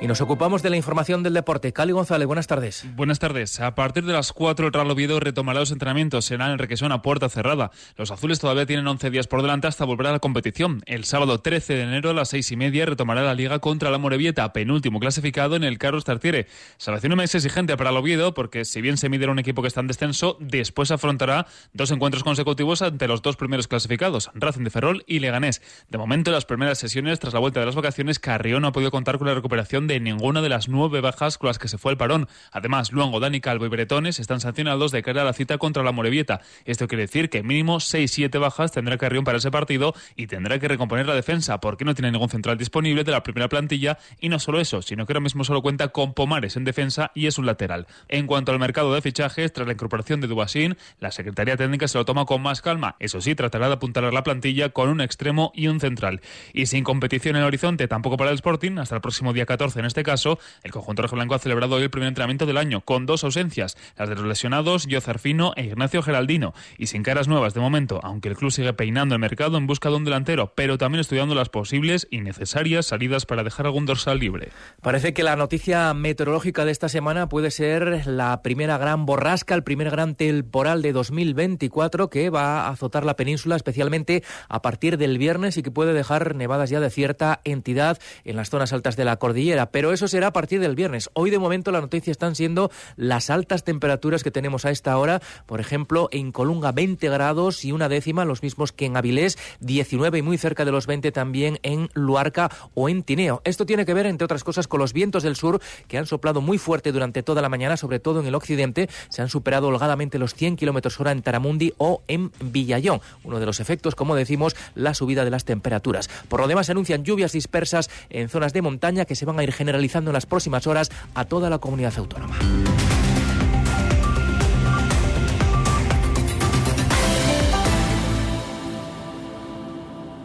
Y 0.00 0.06
nos 0.06 0.20
ocupamos 0.20 0.62
de 0.62 0.70
la 0.70 0.76
información 0.76 1.24
del 1.24 1.34
deporte. 1.34 1.72
Cali 1.72 1.90
González, 1.90 2.28
buenas 2.28 2.46
tardes. 2.46 2.86
Buenas 2.94 3.18
tardes. 3.18 3.58
A 3.58 3.74
partir 3.74 4.04
de 4.04 4.12
las 4.12 4.32
4 4.32 4.68
el 4.68 4.72
Real 4.72 4.88
Oviedo 4.88 5.18
retomará 5.18 5.58
los 5.58 5.72
entrenamientos. 5.72 6.24
Será 6.24 6.52
en 6.52 6.58
Requesón 6.58 6.92
a 6.92 7.02
puerta 7.02 7.28
cerrada. 7.28 7.72
Los 7.96 8.12
azules 8.12 8.38
todavía 8.38 8.64
tienen 8.64 8.86
11 8.86 9.10
días 9.10 9.26
por 9.26 9.42
delante 9.42 9.66
hasta 9.66 9.84
volver 9.84 10.06
a 10.06 10.12
la 10.12 10.20
competición. 10.20 10.82
El 10.86 11.04
sábado 11.04 11.40
13 11.40 11.74
de 11.74 11.82
enero 11.82 12.10
a 12.10 12.14
las 12.14 12.28
6 12.28 12.52
y 12.52 12.56
media 12.56 12.86
retomará 12.86 13.22
la 13.22 13.34
liga 13.34 13.58
contra 13.58 13.90
la 13.90 13.98
Morevieta, 13.98 14.52
penúltimo 14.52 15.00
clasificado 15.00 15.56
en 15.56 15.64
el 15.64 15.78
Carlos 15.78 16.04
Tartiere. 16.04 16.46
Salvación 16.76 17.16
más 17.16 17.34
exigente 17.34 17.76
para 17.76 17.90
el 17.90 17.96
Oviedo 17.96 18.34
porque 18.34 18.64
si 18.64 18.80
bien 18.80 18.98
se 18.98 19.08
mide 19.08 19.26
un 19.26 19.40
equipo 19.40 19.62
que 19.62 19.68
está 19.68 19.80
en 19.80 19.88
descenso, 19.88 20.36
después 20.38 20.92
afrontará 20.92 21.48
dos 21.72 21.90
encuentros 21.90 22.22
consecutivos 22.22 22.82
ante 22.82 23.08
los 23.08 23.20
dos 23.20 23.34
primeros 23.34 23.66
clasificados, 23.66 24.30
Racing 24.34 24.62
de 24.62 24.70
Ferrol 24.70 25.02
y 25.08 25.18
Leganés. 25.18 25.60
De 25.88 25.98
momento, 25.98 26.30
en 26.30 26.36
las 26.36 26.44
primeras 26.44 26.78
sesiones 26.78 27.18
tras 27.18 27.34
la 27.34 27.40
vuelta 27.40 27.58
de 27.58 27.66
las 27.66 27.74
vacaciones, 27.74 28.20
Carrión 28.20 28.62
no 28.62 28.68
ha 28.68 28.72
podido 28.72 28.92
contar 28.92 29.18
con 29.18 29.26
la 29.26 29.34
recuperación 29.34 29.87
de 29.88 29.98
ninguna 29.98 30.40
de 30.40 30.48
las 30.48 30.68
nueve 30.68 31.00
bajas 31.00 31.38
con 31.38 31.48
las 31.48 31.58
que 31.58 31.66
se 31.66 31.78
fue 31.78 31.90
el 31.90 31.98
parón. 31.98 32.28
Además, 32.52 32.92
Luango, 32.92 33.18
Dani 33.18 33.40
Calvo 33.40 33.66
y 33.66 33.68
Bretones 33.68 34.20
están 34.20 34.40
sancionados 34.40 34.92
de 34.92 35.02
cara 35.02 35.22
a 35.22 35.24
la 35.24 35.32
cita 35.32 35.58
contra 35.58 35.82
la 35.82 35.90
Morevieta. 35.90 36.40
Esto 36.64 36.86
quiere 36.86 37.02
decir 37.02 37.30
que 37.30 37.42
mínimo 37.42 37.78
6-7 37.78 38.38
bajas 38.38 38.70
tendrá 38.70 38.96
Carrión 38.98 39.24
para 39.24 39.38
ese 39.38 39.50
partido 39.50 39.94
y 40.14 40.28
tendrá 40.28 40.58
que 40.58 40.68
recomponer 40.68 41.06
la 41.06 41.14
defensa 41.14 41.58
porque 41.58 41.84
no 41.84 41.94
tiene 41.94 42.12
ningún 42.12 42.28
central 42.28 42.58
disponible 42.58 43.02
de 43.02 43.12
la 43.12 43.24
primera 43.24 43.48
plantilla 43.48 43.98
y 44.20 44.28
no 44.28 44.38
solo 44.38 44.60
eso, 44.60 44.82
sino 44.82 45.06
que 45.06 45.12
ahora 45.12 45.20
mismo 45.20 45.42
solo 45.42 45.62
cuenta 45.62 45.88
con 45.88 46.14
Pomares 46.14 46.56
en 46.56 46.64
defensa 46.64 47.10
y 47.14 47.26
es 47.26 47.38
un 47.38 47.46
lateral. 47.46 47.86
En 48.08 48.26
cuanto 48.26 48.52
al 48.52 48.58
mercado 48.58 48.94
de 48.94 49.00
fichajes, 49.00 49.52
tras 49.52 49.66
la 49.66 49.72
incorporación 49.72 50.20
de 50.20 50.26
Dubasín, 50.26 50.76
la 51.00 51.10
Secretaría 51.10 51.56
Técnica 51.56 51.88
se 51.88 51.98
lo 51.98 52.04
toma 52.04 52.26
con 52.26 52.42
más 52.42 52.60
calma. 52.60 52.96
Eso 53.00 53.20
sí, 53.20 53.34
tratará 53.34 53.68
de 53.68 53.74
apuntalar 53.74 54.12
la 54.12 54.22
plantilla 54.22 54.68
con 54.70 54.88
un 54.90 55.00
extremo 55.00 55.52
y 55.54 55.68
un 55.68 55.80
central. 55.80 56.20
Y 56.52 56.66
sin 56.66 56.84
competición 56.84 57.36
en 57.36 57.42
el 57.42 57.46
horizonte, 57.46 57.88
tampoco 57.88 58.16
para 58.16 58.30
el 58.30 58.34
Sporting, 58.34 58.78
hasta 58.78 58.94
el 58.94 59.00
próximo 59.00 59.32
día 59.32 59.46
14 59.46 59.77
en 59.80 59.86
este 59.86 60.02
caso, 60.02 60.38
el 60.62 60.70
conjunto 60.70 61.02
rojiblanco 61.02 61.34
ha 61.34 61.38
celebrado 61.38 61.76
hoy 61.76 61.82
el 61.82 61.90
primer 61.90 62.08
entrenamiento 62.08 62.46
del 62.46 62.56
año, 62.56 62.82
con 62.82 63.06
dos 63.06 63.24
ausencias, 63.24 63.76
las 63.96 64.08
de 64.08 64.14
los 64.14 64.24
lesionados 64.24 64.86
Fino 65.18 65.52
e 65.56 65.64
Ignacio 65.64 66.02
Geraldino, 66.02 66.54
y 66.76 66.86
sin 66.86 67.02
caras 67.02 67.28
nuevas 67.28 67.54
de 67.54 67.60
momento, 67.60 68.00
aunque 68.02 68.28
el 68.28 68.36
club 68.36 68.50
sigue 68.50 68.72
peinando 68.72 69.14
el 69.14 69.20
mercado 69.20 69.58
en 69.58 69.66
busca 69.66 69.88
de 69.90 69.96
un 69.96 70.04
delantero, 70.04 70.52
pero 70.54 70.78
también 70.78 71.00
estudiando 71.00 71.34
las 71.34 71.48
posibles 71.48 72.06
y 72.10 72.20
necesarias 72.20 72.86
salidas 72.86 73.26
para 73.26 73.42
dejar 73.42 73.66
algún 73.66 73.86
dorsal 73.86 74.18
libre. 74.18 74.50
Parece 74.82 75.14
que 75.14 75.22
la 75.22 75.36
noticia 75.36 75.92
meteorológica 75.94 76.64
de 76.64 76.72
esta 76.72 76.88
semana 76.88 77.28
puede 77.28 77.50
ser 77.50 78.06
la 78.06 78.42
primera 78.42 78.78
gran 78.78 79.06
borrasca, 79.06 79.54
el 79.54 79.64
primer 79.64 79.90
gran 79.90 80.14
temporal 80.14 80.82
de 80.82 80.92
2024 80.92 82.10
que 82.10 82.30
va 82.30 82.62
a 82.62 82.68
azotar 82.70 83.04
la 83.04 83.16
península, 83.16 83.56
especialmente 83.56 84.22
a 84.48 84.62
partir 84.62 84.98
del 84.98 85.18
viernes 85.18 85.56
y 85.56 85.62
que 85.62 85.70
puede 85.70 85.92
dejar 85.92 86.34
nevadas 86.34 86.70
ya 86.70 86.80
de 86.80 86.90
cierta 86.90 87.40
entidad 87.44 87.98
en 88.24 88.36
las 88.36 88.50
zonas 88.50 88.72
altas 88.72 88.96
de 88.96 89.04
la 89.04 89.16
cordillera. 89.16 89.67
Pero 89.70 89.92
eso 89.92 90.08
será 90.08 90.28
a 90.28 90.32
partir 90.32 90.60
del 90.60 90.74
viernes. 90.74 91.10
Hoy 91.14 91.30
de 91.30 91.38
momento 91.38 91.70
la 91.70 91.80
noticia 91.80 92.10
están 92.10 92.34
siendo 92.34 92.70
las 92.96 93.30
altas 93.30 93.64
temperaturas 93.64 94.22
que 94.22 94.30
tenemos 94.30 94.64
a 94.64 94.70
esta 94.70 94.96
hora. 94.98 95.20
Por 95.46 95.60
ejemplo, 95.60 96.08
en 96.12 96.32
Colunga 96.32 96.72
20 96.72 97.08
grados 97.08 97.64
y 97.64 97.72
una 97.72 97.88
décima, 97.88 98.24
los 98.24 98.42
mismos 98.42 98.72
que 98.72 98.86
en 98.86 98.96
Avilés, 98.96 99.38
19 99.60 100.18
y 100.18 100.22
muy 100.22 100.38
cerca 100.38 100.64
de 100.64 100.72
los 100.72 100.86
20 100.86 101.12
también 101.12 101.58
en 101.62 101.90
Luarca 101.94 102.50
o 102.74 102.88
en 102.88 103.02
Tineo. 103.02 103.42
Esto 103.44 103.66
tiene 103.66 103.84
que 103.84 103.94
ver, 103.94 104.06
entre 104.06 104.24
otras 104.24 104.44
cosas, 104.44 104.68
con 104.68 104.80
los 104.80 104.92
vientos 104.92 105.22
del 105.22 105.36
sur 105.36 105.60
que 105.86 105.98
han 105.98 106.06
soplado 106.06 106.40
muy 106.40 106.58
fuerte 106.58 106.92
durante 106.92 107.22
toda 107.22 107.42
la 107.42 107.48
mañana, 107.48 107.76
sobre 107.76 108.00
todo 108.00 108.20
en 108.20 108.26
el 108.26 108.34
occidente. 108.34 108.88
Se 109.08 109.22
han 109.22 109.28
superado 109.28 109.68
holgadamente 109.68 110.18
los 110.18 110.34
100 110.34 110.56
kilómetros 110.56 110.98
hora 111.00 111.12
en 111.12 111.22
Taramundi 111.22 111.72
o 111.78 112.02
en 112.08 112.30
Villayón. 112.40 113.00
Uno 113.24 113.40
de 113.40 113.46
los 113.46 113.60
efectos, 113.60 113.94
como 113.94 114.14
decimos, 114.14 114.56
la 114.74 114.94
subida 114.94 115.24
de 115.24 115.30
las 115.30 115.44
temperaturas. 115.44 116.08
Por 116.28 116.40
lo 116.40 116.48
demás, 116.48 116.66
se 116.66 116.72
anuncian 116.72 117.04
lluvias 117.04 117.32
dispersas 117.32 117.90
en 118.10 118.28
zonas 118.28 118.52
de 118.52 118.62
montaña 118.62 119.04
que 119.04 119.14
se 119.14 119.24
van 119.24 119.38
a 119.38 119.42
ir 119.42 119.52
generalizando 119.58 120.10
en 120.10 120.14
las 120.14 120.24
próximas 120.24 120.66
horas 120.68 120.90
a 121.14 121.24
toda 121.24 121.50
la 121.50 121.58
comunidad 121.58 121.92
autónoma. 121.98 122.36